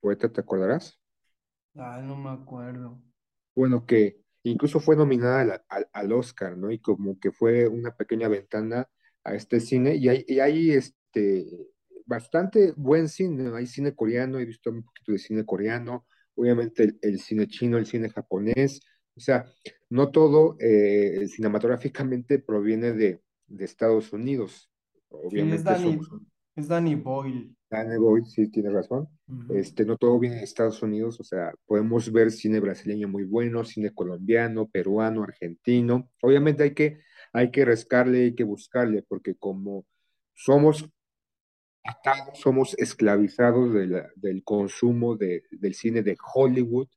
Poeta, 0.00 0.30
¿te 0.30 0.40
acordarás? 0.40 1.00
Ah, 1.74 2.00
no 2.02 2.16
me 2.16 2.30
acuerdo. 2.30 3.00
Bueno, 3.54 3.84
que 3.86 4.22
incluso 4.44 4.80
fue 4.80 4.96
nominada 4.96 5.40
al, 5.40 5.64
al, 5.68 5.88
al, 5.92 6.12
Oscar, 6.12 6.56
¿no? 6.56 6.70
Y 6.70 6.78
como 6.78 7.18
que 7.18 7.32
fue 7.32 7.66
una 7.66 7.96
pequeña 7.96 8.28
ventana 8.28 8.88
a 9.24 9.34
este 9.34 9.60
cine, 9.60 9.96
y 9.96 10.08
hay, 10.08 10.24
y 10.26 10.40
hay 10.40 10.70
este, 10.70 11.46
bastante 12.06 12.72
buen 12.76 13.08
cine, 13.08 13.50
hay 13.56 13.66
cine 13.66 13.94
coreano, 13.94 14.38
he 14.38 14.44
visto 14.44 14.70
un 14.70 14.84
poquito 14.84 15.12
de 15.12 15.18
cine 15.18 15.44
coreano, 15.44 16.06
obviamente 16.34 16.84
el, 16.84 16.98
el 17.02 17.20
cine 17.20 17.48
chino, 17.48 17.78
el 17.78 17.86
cine 17.86 18.10
japonés, 18.10 18.80
o 19.18 19.20
sea, 19.20 19.44
no 19.90 20.12
todo 20.12 20.56
eh, 20.60 21.26
cinematográficamente 21.26 22.38
proviene 22.38 22.92
de, 22.92 23.20
de, 23.48 23.64
Estados 23.64 24.12
Unidos. 24.12 24.70
Obviamente 25.10 25.56
sí, 25.56 25.58
es, 25.58 25.64
Danny, 25.64 26.04
somos... 26.04 26.22
es 26.56 26.68
Danny 26.68 26.94
Boyle. 26.94 27.54
Danny 27.70 27.96
Boyle, 27.98 28.24
sí, 28.24 28.50
tiene 28.50 28.70
razón. 28.70 29.08
Uh 29.26 29.34
-huh. 29.34 29.56
este, 29.56 29.84
no 29.84 29.96
todo 29.96 30.18
viene 30.18 30.36
de 30.36 30.44
Estados 30.44 30.82
Unidos, 30.82 31.20
o 31.20 31.24
sea, 31.24 31.52
podemos 31.66 32.10
ver 32.12 32.30
cine 32.30 32.60
brasileño 32.60 33.08
muy 33.08 33.24
bueno, 33.24 33.64
cine 33.64 33.92
colombiano, 33.92 34.68
peruano, 34.68 35.22
argentino. 35.22 36.10
Obviamente 36.22 36.62
hay 36.62 36.74
que, 36.74 37.00
hay 37.32 37.50
que 37.50 37.64
rescarle, 37.64 38.24
hay 38.24 38.34
que 38.34 38.44
buscarle, 38.44 39.02
porque 39.06 39.34
como 39.34 39.86
somos 40.34 40.88
atados, 41.84 42.38
somos 42.38 42.74
esclavizados 42.78 43.74
de 43.74 43.86
la, 43.86 44.10
del 44.16 44.42
consumo 44.44 45.16
de, 45.16 45.44
del 45.50 45.74
cine 45.74 46.02
de 46.02 46.16
Hollywood, 46.34 46.88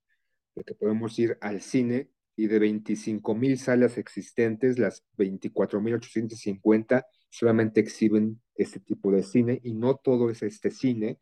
porque 0.53 0.75
podemos 0.75 1.17
ir 1.19 1.37
al 1.41 1.61
cine 1.61 2.09
y 2.35 2.47
de 2.47 2.59
25 2.59 3.35
mil 3.35 3.57
salas 3.57 3.97
existentes, 3.97 4.79
las 4.79 5.03
24.850 5.17 7.05
solamente 7.31 7.79
exhiben 7.79 8.41
este 8.55 8.79
tipo 8.79 9.11
de 9.11 9.23
cine 9.23 9.59
y 9.63 9.73
no 9.73 9.95
todo 9.95 10.29
es 10.29 10.43
este 10.43 10.69
cine, 10.69 11.19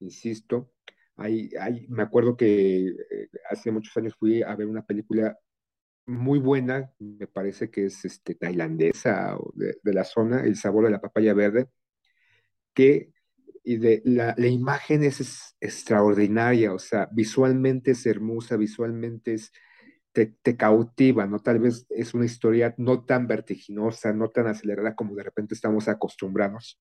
insisto. 0.00 0.72
Hay, 1.16 1.50
hay, 1.60 1.86
me 1.88 2.02
acuerdo 2.02 2.36
que 2.36 2.88
eh, 2.88 3.28
hace 3.50 3.70
muchos 3.70 3.96
años 3.96 4.14
fui 4.18 4.42
a 4.42 4.54
ver 4.56 4.66
una 4.66 4.84
película 4.84 5.38
muy 6.06 6.38
buena, 6.38 6.92
me 6.98 7.26
parece 7.28 7.70
que 7.70 7.86
es 7.86 8.04
este, 8.04 8.34
tailandesa 8.34 9.36
o 9.38 9.52
de, 9.54 9.78
de 9.82 9.92
la 9.94 10.04
zona, 10.04 10.42
El 10.44 10.56
sabor 10.56 10.84
de 10.84 10.90
la 10.90 11.00
papaya 11.00 11.34
verde, 11.34 11.68
que 12.74 13.12
y 13.64 13.78
de, 13.78 14.02
la, 14.04 14.34
la 14.36 14.48
imagen 14.48 15.04
es, 15.04 15.20
es, 15.20 15.56
extraordinaria, 15.60 16.74
o 16.74 16.78
sea, 16.78 17.08
visualmente 17.12 17.92
es 17.92 18.04
hermosa, 18.06 18.56
visualmente 18.58 19.34
es, 19.34 19.52
te, 20.14 20.26
te, 20.42 20.56
cautiva, 20.56 21.26
¿no? 21.26 21.40
Tal 21.40 21.58
vez 21.58 21.86
es 21.90 22.14
una 22.14 22.24
historia 22.24 22.74
no 22.78 23.04
tan 23.04 23.26
vertiginosa, 23.26 24.12
no 24.12 24.30
tan 24.30 24.46
acelerada 24.46 24.94
como 24.94 25.14
de 25.16 25.24
repente 25.24 25.54
estamos 25.54 25.88
acostumbrados 25.88 26.80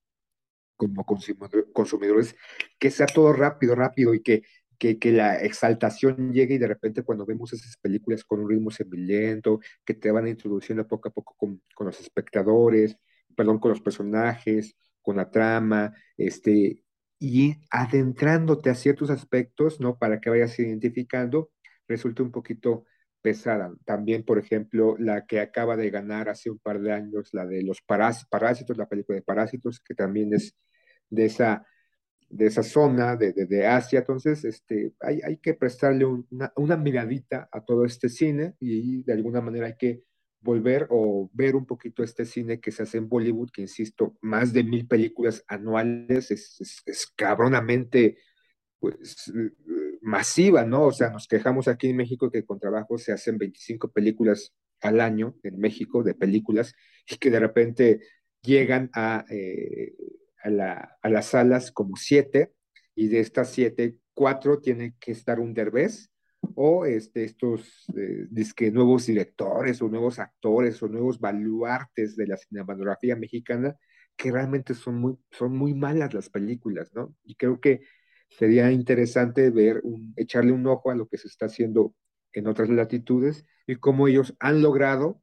como 0.77 1.05
consumidores, 1.05 2.35
que 2.79 2.91
sea 2.91 3.07
todo 3.07 3.33
rápido, 3.33 3.75
rápido 3.75 4.13
y 4.13 4.21
que, 4.21 4.43
que, 4.77 4.99
que, 4.99 5.11
la 5.11 5.37
exaltación 5.37 6.33
llegue 6.33 6.55
y 6.55 6.57
de 6.57 6.67
repente 6.67 7.03
cuando 7.03 7.25
vemos 7.25 7.53
esas 7.53 7.77
películas 7.77 8.23
con 8.23 8.41
un 8.41 8.49
ritmo 8.49 8.71
semilento, 8.71 9.59
que 9.85 9.93
te 9.93 10.11
van 10.11 10.27
introduciendo 10.27 10.87
poco 10.87 11.09
a 11.09 11.11
poco 11.11 11.35
con, 11.37 11.61
con 11.75 11.87
los 11.87 11.99
espectadores, 12.01 12.97
perdón, 13.35 13.59
con 13.59 13.71
los 13.71 13.81
personajes, 13.81 14.75
con 15.01 15.17
la 15.17 15.29
trama, 15.31 15.93
este, 16.17 16.83
y 17.19 17.55
adentrándote 17.71 18.69
a 18.69 18.75
ciertos 18.75 19.09
aspectos, 19.09 19.79
¿no? 19.79 19.97
Para 19.97 20.19
que 20.19 20.29
vayas 20.29 20.57
identificando, 20.59 21.51
resulta 21.87 22.23
un 22.23 22.31
poquito 22.31 22.85
pesada. 23.23 23.73
También, 23.85 24.23
por 24.23 24.37
ejemplo, 24.37 24.95
la 24.99 25.25
que 25.25 25.39
acaba 25.39 25.75
de 25.77 25.89
ganar 25.89 26.29
hace 26.29 26.51
un 26.51 26.59
par 26.59 26.81
de 26.81 26.91
años, 26.91 27.29
la 27.33 27.45
de 27.47 27.63
los 27.63 27.81
parásitos, 27.81 28.77
la 28.77 28.87
película 28.87 29.15
de 29.15 29.23
Parásitos, 29.23 29.79
que 29.79 29.95
también 29.95 30.33
es 30.33 30.55
de 31.09 31.25
esa, 31.25 31.65
de 32.29 32.47
esa 32.47 32.63
zona 32.63 33.15
de, 33.15 33.31
de, 33.33 33.45
de 33.45 33.65
Asia. 33.65 33.99
Entonces, 33.99 34.43
este, 34.43 34.93
hay, 34.99 35.21
hay 35.23 35.37
que 35.37 35.53
prestarle 35.53 36.05
una, 36.05 36.51
una 36.57 36.77
miradita 36.77 37.49
a 37.51 37.63
todo 37.63 37.85
este 37.85 38.09
cine 38.09 38.55
y 38.59 39.01
de 39.03 39.13
alguna 39.13 39.41
manera 39.41 39.67
hay 39.67 39.77
que 39.77 40.03
volver 40.41 40.87
o 40.89 41.31
ver 41.33 41.55
un 41.55 41.65
poquito 41.65 42.03
este 42.03 42.25
cine 42.25 42.59
que 42.59 42.73
se 42.73 42.83
hace 42.83 42.97
en 42.97 43.07
Bollywood, 43.07 43.51
que 43.51 43.61
insisto, 43.61 44.17
más 44.21 44.51
de 44.51 44.65
mil 44.65 44.85
películas 44.85 45.45
anuales, 45.47 46.29
es, 46.29 46.59
es, 46.59 46.83
es 46.85 47.07
cabronamente 47.15 48.17
pues, 48.79 49.31
masiva, 50.03 50.65
¿no? 50.65 50.85
O 50.87 50.91
sea, 50.91 51.09
nos 51.09 51.27
quejamos 51.27 51.67
aquí 51.67 51.89
en 51.89 51.97
México 51.97 52.29
que 52.29 52.45
con 52.45 52.59
trabajo 52.59 52.97
se 52.97 53.13
hacen 53.13 53.37
25 53.37 53.91
películas 53.91 54.53
al 54.81 54.99
año 54.99 55.35
en 55.43 55.57
México 55.59 56.03
de 56.03 56.13
películas 56.13 56.75
y 57.09 57.17
que 57.17 57.31
de 57.31 57.39
repente 57.39 58.01
llegan 58.41 58.89
a, 58.93 59.25
eh, 59.29 59.93
a, 60.43 60.49
la, 60.49 60.97
a 61.01 61.09
las 61.09 61.27
salas 61.27 61.71
como 61.71 61.95
siete 61.95 62.51
y 62.95 63.07
de 63.07 63.21
estas 63.21 63.51
siete, 63.51 63.95
cuatro 64.13 64.59
tienen 64.59 64.95
que 64.99 65.13
estar 65.13 65.39
un 65.39 65.53
derbez 65.53 66.11
o 66.55 66.85
este, 66.85 67.23
estos 67.23 67.85
eh, 67.95 68.71
nuevos 68.71 69.05
directores 69.05 69.81
o 69.81 69.87
nuevos 69.87 70.19
actores 70.19 70.83
o 70.83 70.89
nuevos 70.89 71.19
baluartes 71.19 72.17
de 72.17 72.27
la 72.27 72.37
cinematografía 72.37 73.15
mexicana 73.15 73.75
que 74.17 74.31
realmente 74.31 74.73
son 74.73 74.99
muy, 74.99 75.15
son 75.31 75.57
muy 75.57 75.73
malas 75.73 76.13
las 76.13 76.29
películas, 76.29 76.91
¿no? 76.93 77.15
Y 77.23 77.35
creo 77.35 77.59
que 77.59 77.81
sería 78.37 78.71
interesante 78.71 79.49
ver, 79.49 79.81
un, 79.83 80.13
echarle 80.17 80.51
un 80.51 80.65
ojo 80.67 80.91
a 80.91 80.95
lo 80.95 81.07
que 81.07 81.17
se 81.17 81.27
está 81.27 81.47
haciendo 81.47 81.95
en 82.33 82.47
otras 82.47 82.69
latitudes 82.69 83.45
y 83.67 83.75
cómo 83.75 84.07
ellos 84.07 84.35
han 84.39 84.61
logrado, 84.61 85.21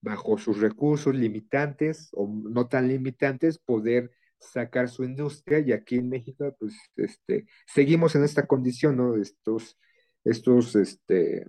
bajo 0.00 0.36
sus 0.36 0.60
recursos 0.60 1.14
limitantes 1.14 2.10
o 2.12 2.28
no 2.28 2.68
tan 2.68 2.88
limitantes, 2.88 3.58
poder 3.58 4.10
sacar 4.38 4.88
su 4.90 5.04
industria 5.04 5.60
y 5.60 5.72
aquí 5.72 5.96
en 5.96 6.10
México, 6.10 6.54
pues, 6.58 6.74
este, 6.96 7.46
seguimos 7.66 8.14
en 8.14 8.24
esta 8.24 8.46
condición, 8.46 8.96
¿no? 8.96 9.16
Estos 9.16 9.78
estos, 10.24 10.74
este, 10.74 11.46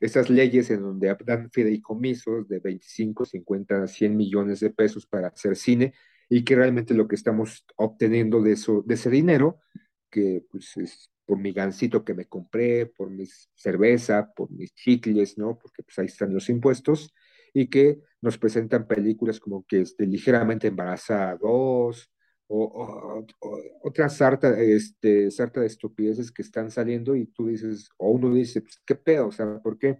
estas 0.00 0.30
leyes 0.30 0.70
en 0.70 0.82
donde 0.82 1.14
dan 1.24 1.50
fideicomisos 1.50 2.48
de 2.48 2.58
25, 2.58 3.24
50, 3.24 3.86
100 3.86 4.16
millones 4.16 4.60
de 4.60 4.70
pesos 4.70 5.06
para 5.06 5.28
hacer 5.28 5.56
cine 5.56 5.94
y 6.28 6.44
que 6.44 6.56
realmente 6.56 6.94
lo 6.94 7.06
que 7.06 7.16
estamos 7.16 7.64
obteniendo 7.76 8.42
de, 8.42 8.52
eso, 8.52 8.82
de 8.86 8.94
ese 8.94 9.10
dinero, 9.10 9.60
que 10.14 10.44
pues 10.48 10.76
es 10.76 11.10
por 11.26 11.38
mi 11.38 11.52
gancito 11.52 12.04
que 12.04 12.14
me 12.14 12.26
compré, 12.26 12.86
por 12.86 13.10
mi 13.10 13.26
cerveza, 13.54 14.32
por 14.36 14.48
mis 14.52 14.72
chicles, 14.74 15.36
¿no? 15.38 15.58
Porque 15.58 15.82
pues 15.82 15.98
ahí 15.98 16.06
están 16.06 16.32
los 16.32 16.48
impuestos 16.48 17.12
y 17.52 17.68
que 17.68 17.98
nos 18.20 18.38
presentan 18.38 18.86
películas 18.86 19.40
como 19.40 19.64
que 19.66 19.80
es 19.80 19.96
de 19.96 20.06
ligeramente 20.06 20.68
embarazada 20.68 21.36
2, 21.36 22.10
o, 22.46 23.26
otra 23.82 24.08
sarta, 24.08 24.60
este, 24.60 25.30
sarta 25.32 25.60
de 25.60 25.66
estupideces 25.66 26.30
que 26.30 26.42
están 26.42 26.70
saliendo 26.70 27.16
y 27.16 27.26
tú 27.26 27.48
dices, 27.48 27.88
o 27.96 28.10
uno 28.10 28.32
dice, 28.32 28.60
pues, 28.60 28.80
¿qué 28.86 28.94
pedo? 28.94 29.28
O 29.28 29.32
sea, 29.32 29.58
¿por 29.60 29.78
qué? 29.78 29.98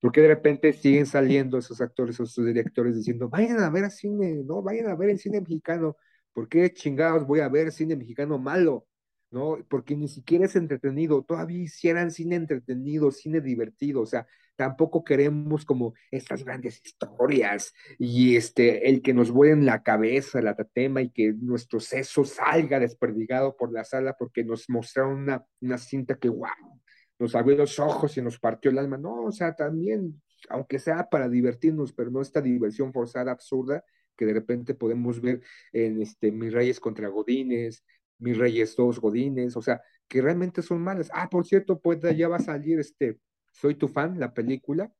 Porque 0.00 0.20
de 0.20 0.28
repente 0.28 0.72
siguen 0.74 1.06
saliendo 1.06 1.56
esos 1.56 1.80
actores 1.80 2.20
esos 2.20 2.44
directores 2.44 2.96
diciendo, 2.96 3.30
vayan 3.30 3.60
a 3.60 3.70
ver 3.70 3.84
a 3.84 3.90
cine, 3.90 4.42
no, 4.44 4.62
vayan 4.62 4.88
a 4.88 4.96
ver 4.96 5.10
el 5.10 5.18
cine 5.18 5.40
mexicano, 5.40 5.96
¿por 6.34 6.48
qué 6.48 6.70
chingados 6.72 7.26
voy 7.26 7.40
a 7.40 7.48
ver 7.48 7.72
cine 7.72 7.96
mexicano 7.96 8.38
malo? 8.38 8.86
¿No? 9.34 9.58
Porque 9.68 9.96
ni 9.96 10.06
siquiera 10.06 10.44
es 10.44 10.54
entretenido, 10.54 11.24
todavía 11.24 11.64
hicieran 11.64 12.12
cine 12.12 12.36
entretenido, 12.36 13.10
cine 13.10 13.40
divertido, 13.40 14.02
o 14.02 14.06
sea, 14.06 14.28
tampoco 14.54 15.02
queremos 15.02 15.64
como 15.64 15.94
estas 16.12 16.44
grandes 16.44 16.80
historias 16.84 17.74
y 17.98 18.36
este, 18.36 18.88
el 18.88 19.02
que 19.02 19.12
nos 19.12 19.32
vuelen 19.32 19.66
la 19.66 19.82
cabeza, 19.82 20.40
la 20.40 20.54
tatema 20.54 21.02
y 21.02 21.10
que 21.10 21.32
nuestro 21.32 21.80
seso 21.80 22.24
salga 22.24 22.78
desperdigado 22.78 23.56
por 23.56 23.72
la 23.72 23.82
sala 23.82 24.14
porque 24.16 24.44
nos 24.44 24.70
mostraron 24.70 25.22
una, 25.24 25.44
una 25.60 25.78
cinta 25.78 26.14
que, 26.14 26.28
wow, 26.28 26.80
nos 27.18 27.34
abrió 27.34 27.56
los 27.56 27.80
ojos 27.80 28.16
y 28.16 28.22
nos 28.22 28.38
partió 28.38 28.70
el 28.70 28.78
alma. 28.78 28.98
No, 28.98 29.24
o 29.24 29.32
sea, 29.32 29.56
también, 29.56 30.22
aunque 30.48 30.78
sea 30.78 31.08
para 31.10 31.28
divertirnos, 31.28 31.92
pero 31.92 32.12
no 32.12 32.22
esta 32.22 32.40
diversión 32.40 32.92
forzada, 32.92 33.32
absurda, 33.32 33.84
que 34.16 34.26
de 34.26 34.34
repente 34.34 34.74
podemos 34.74 35.20
ver 35.20 35.42
en 35.72 36.00
este, 36.00 36.30
Mis 36.30 36.52
Reyes 36.52 36.78
contra 36.78 37.08
Godines, 37.08 37.84
Mis 38.18 38.38
Reyes 38.38 38.76
2 38.76 39.00
Godines, 39.00 39.56
o 39.56 39.62
sea, 39.62 39.82
que 40.08 40.22
realmente 40.22 40.62
son 40.62 40.82
malas. 40.82 41.10
Ah, 41.12 41.28
por 41.30 41.46
cierto, 41.46 41.80
pues 41.80 42.00
ya 42.16 42.28
va 42.28 42.36
a 42.36 42.40
salir 42.40 42.78
este 42.78 43.18
soy 43.54 43.76
tu 43.76 43.88
fan, 43.88 44.18
la 44.18 44.34
película. 44.34 44.92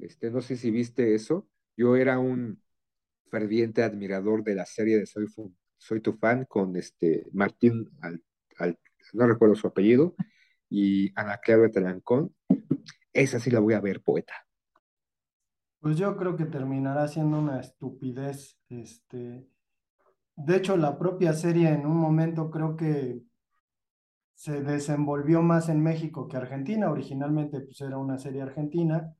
Este, 0.00 0.30
no 0.30 0.40
sé 0.40 0.56
si 0.56 0.70
viste 0.70 1.14
eso. 1.14 1.48
Yo 1.76 1.96
era 1.96 2.18
un 2.18 2.62
ferviente 3.30 3.82
admirador 3.82 4.42
de 4.42 4.54
la 4.54 4.66
serie 4.66 4.98
de 4.98 5.06
Soy, 5.06 5.26
Soy 5.76 6.00
tu 6.00 6.14
fan 6.14 6.46
con 6.46 6.76
este 6.76 7.26
Martín, 7.32 7.90
al, 8.00 8.22
al, 8.58 8.78
no 9.12 9.26
recuerdo 9.26 9.54
su 9.54 9.66
apellido, 9.66 10.14
y 10.68 11.12
Ana 11.14 11.38
Clara 11.38 11.70
Talancón. 11.70 12.34
Esa 13.12 13.38
sí 13.38 13.50
la 13.50 13.60
voy 13.60 13.74
a 13.74 13.80
ver, 13.80 14.00
poeta. 14.02 14.34
Pues 15.80 15.96
yo 15.96 16.16
creo 16.16 16.36
que 16.36 16.46
terminará 16.46 17.06
siendo 17.06 17.38
una 17.38 17.60
estupidez. 17.60 18.58
Este, 18.68 19.46
de 20.38 20.56
hecho, 20.56 20.76
la 20.76 20.98
propia 20.98 21.32
serie 21.32 21.68
en 21.70 21.84
un 21.84 21.96
momento 21.96 22.50
creo 22.50 22.76
que 22.76 23.20
se 24.34 24.62
desenvolvió 24.62 25.42
más 25.42 25.68
en 25.68 25.82
México 25.82 26.28
que 26.28 26.36
Argentina. 26.36 26.90
Originalmente 26.92 27.60
pues 27.60 27.80
era 27.80 27.98
una 27.98 28.18
serie 28.18 28.42
argentina. 28.42 29.14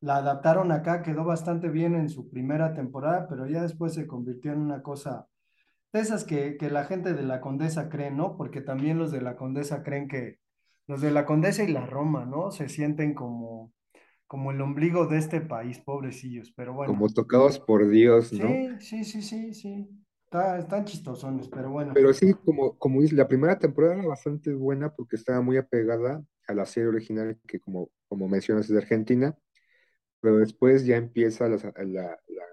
La 0.00 0.16
adaptaron 0.16 0.72
acá, 0.72 1.02
quedó 1.02 1.24
bastante 1.24 1.68
bien 1.68 1.94
en 1.94 2.08
su 2.08 2.28
primera 2.28 2.74
temporada, 2.74 3.28
pero 3.28 3.46
ya 3.46 3.62
después 3.62 3.94
se 3.94 4.08
convirtió 4.08 4.52
en 4.52 4.58
una 4.58 4.82
cosa 4.82 5.28
de 5.92 6.00
esas 6.00 6.24
que, 6.24 6.56
que 6.56 6.70
la 6.70 6.84
gente 6.84 7.14
de 7.14 7.22
la 7.22 7.40
Condesa 7.40 7.88
cree, 7.88 8.10
¿no? 8.10 8.36
Porque 8.36 8.60
también 8.60 8.98
los 8.98 9.12
de 9.12 9.22
la 9.22 9.36
Condesa 9.36 9.84
creen 9.84 10.08
que 10.08 10.40
los 10.88 11.00
de 11.00 11.12
la 11.12 11.24
Condesa 11.24 11.62
y 11.62 11.72
la 11.72 11.86
Roma, 11.86 12.24
¿no? 12.24 12.50
Se 12.50 12.68
sienten 12.68 13.14
como, 13.14 13.72
como 14.26 14.50
el 14.50 14.60
ombligo 14.60 15.06
de 15.06 15.18
este 15.18 15.40
país, 15.40 15.78
pobrecillos, 15.78 16.52
pero 16.56 16.74
bueno. 16.74 16.92
Como 16.92 17.08
tocados 17.10 17.60
por 17.60 17.88
Dios, 17.88 18.32
¿no? 18.32 18.48
Sí, 18.48 18.68
sí, 18.80 19.04
sí, 19.04 19.22
sí, 19.22 19.54
sí. 19.54 20.04
Está, 20.34 20.58
están 20.58 20.84
chistosones, 20.84 21.46
pero 21.46 21.70
bueno. 21.70 21.92
Pero 21.94 22.12
sí, 22.12 22.34
como, 22.44 22.76
como 22.76 23.00
dice, 23.00 23.14
la 23.14 23.28
primera 23.28 23.56
temporada 23.56 23.94
era 23.94 24.04
bastante 24.04 24.52
buena 24.52 24.92
porque 24.92 25.14
estaba 25.14 25.40
muy 25.40 25.56
apegada 25.58 26.24
a 26.48 26.54
la 26.54 26.66
serie 26.66 26.88
original 26.88 27.38
que, 27.46 27.60
como, 27.60 27.92
como 28.08 28.26
mencionas, 28.26 28.64
es 28.64 28.72
de 28.72 28.78
Argentina, 28.78 29.38
pero 30.20 30.38
después 30.38 30.84
ya 30.84 30.96
empieza 30.96 31.48
la, 31.48 31.56
la, 31.56 32.18
la, 32.26 32.46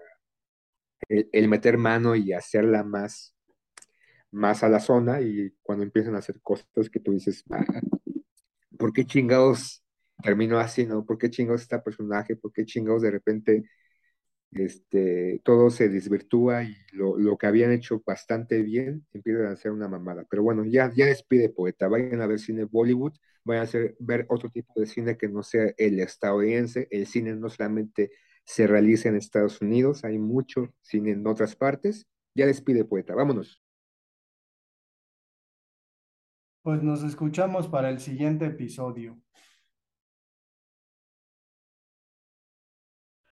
el, 1.08 1.28
el, 1.32 1.48
meter 1.48 1.76
mano 1.76 2.14
y 2.14 2.32
hacerla 2.32 2.84
más, 2.84 3.34
más 4.30 4.62
a 4.62 4.68
la 4.68 4.78
zona 4.78 5.20
y 5.20 5.52
cuando 5.60 5.82
empiezan 5.82 6.14
a 6.14 6.18
hacer 6.18 6.40
cosas 6.40 6.68
que 6.88 7.00
tú 7.00 7.10
dices, 7.10 7.42
ah, 7.50 7.64
¿por 8.78 8.92
qué 8.92 9.04
chingados 9.04 9.84
terminó 10.22 10.60
así, 10.60 10.86
no? 10.86 11.04
¿Por 11.04 11.18
qué 11.18 11.30
chingados 11.30 11.62
está 11.62 11.82
personaje? 11.82 12.36
¿Por 12.36 12.52
qué 12.52 12.64
chingados 12.64 13.02
de 13.02 13.10
repente 13.10 13.64
este, 14.52 15.40
todo 15.44 15.70
se 15.70 15.88
desvirtúa 15.88 16.64
y 16.64 16.76
lo, 16.92 17.18
lo, 17.18 17.38
que 17.38 17.46
habían 17.46 17.72
hecho 17.72 18.02
bastante 18.06 18.62
bien 18.62 19.06
empiezan 19.12 19.46
a 19.46 19.52
hacer 19.52 19.72
una 19.72 19.88
mamada. 19.88 20.26
Pero 20.28 20.42
bueno, 20.42 20.64
ya, 20.64 20.92
ya 20.94 21.06
despide 21.06 21.48
poeta, 21.48 21.88
vayan 21.88 22.20
a 22.20 22.26
ver 22.26 22.38
cine 22.38 22.64
Bollywood, 22.64 23.14
vayan 23.44 23.62
a 23.62 23.64
hacer, 23.64 23.96
ver 23.98 24.26
otro 24.28 24.50
tipo 24.50 24.72
de 24.78 24.86
cine 24.86 25.16
que 25.16 25.28
no 25.28 25.42
sea 25.42 25.72
el 25.78 26.00
estadounidense, 26.00 26.88
el 26.90 27.06
cine 27.06 27.34
no 27.34 27.48
solamente 27.48 28.10
se 28.44 28.66
realiza 28.66 29.08
en 29.08 29.16
Estados 29.16 29.60
Unidos, 29.60 30.04
hay 30.04 30.18
mucho 30.18 30.74
cine 30.82 31.12
en 31.12 31.26
otras 31.26 31.56
partes. 31.56 32.06
Ya 32.34 32.46
despide 32.46 32.84
poeta, 32.84 33.14
vámonos. 33.14 33.62
Pues 36.62 36.82
nos 36.82 37.02
escuchamos 37.02 37.68
para 37.68 37.90
el 37.90 37.98
siguiente 37.98 38.46
episodio. 38.46 39.18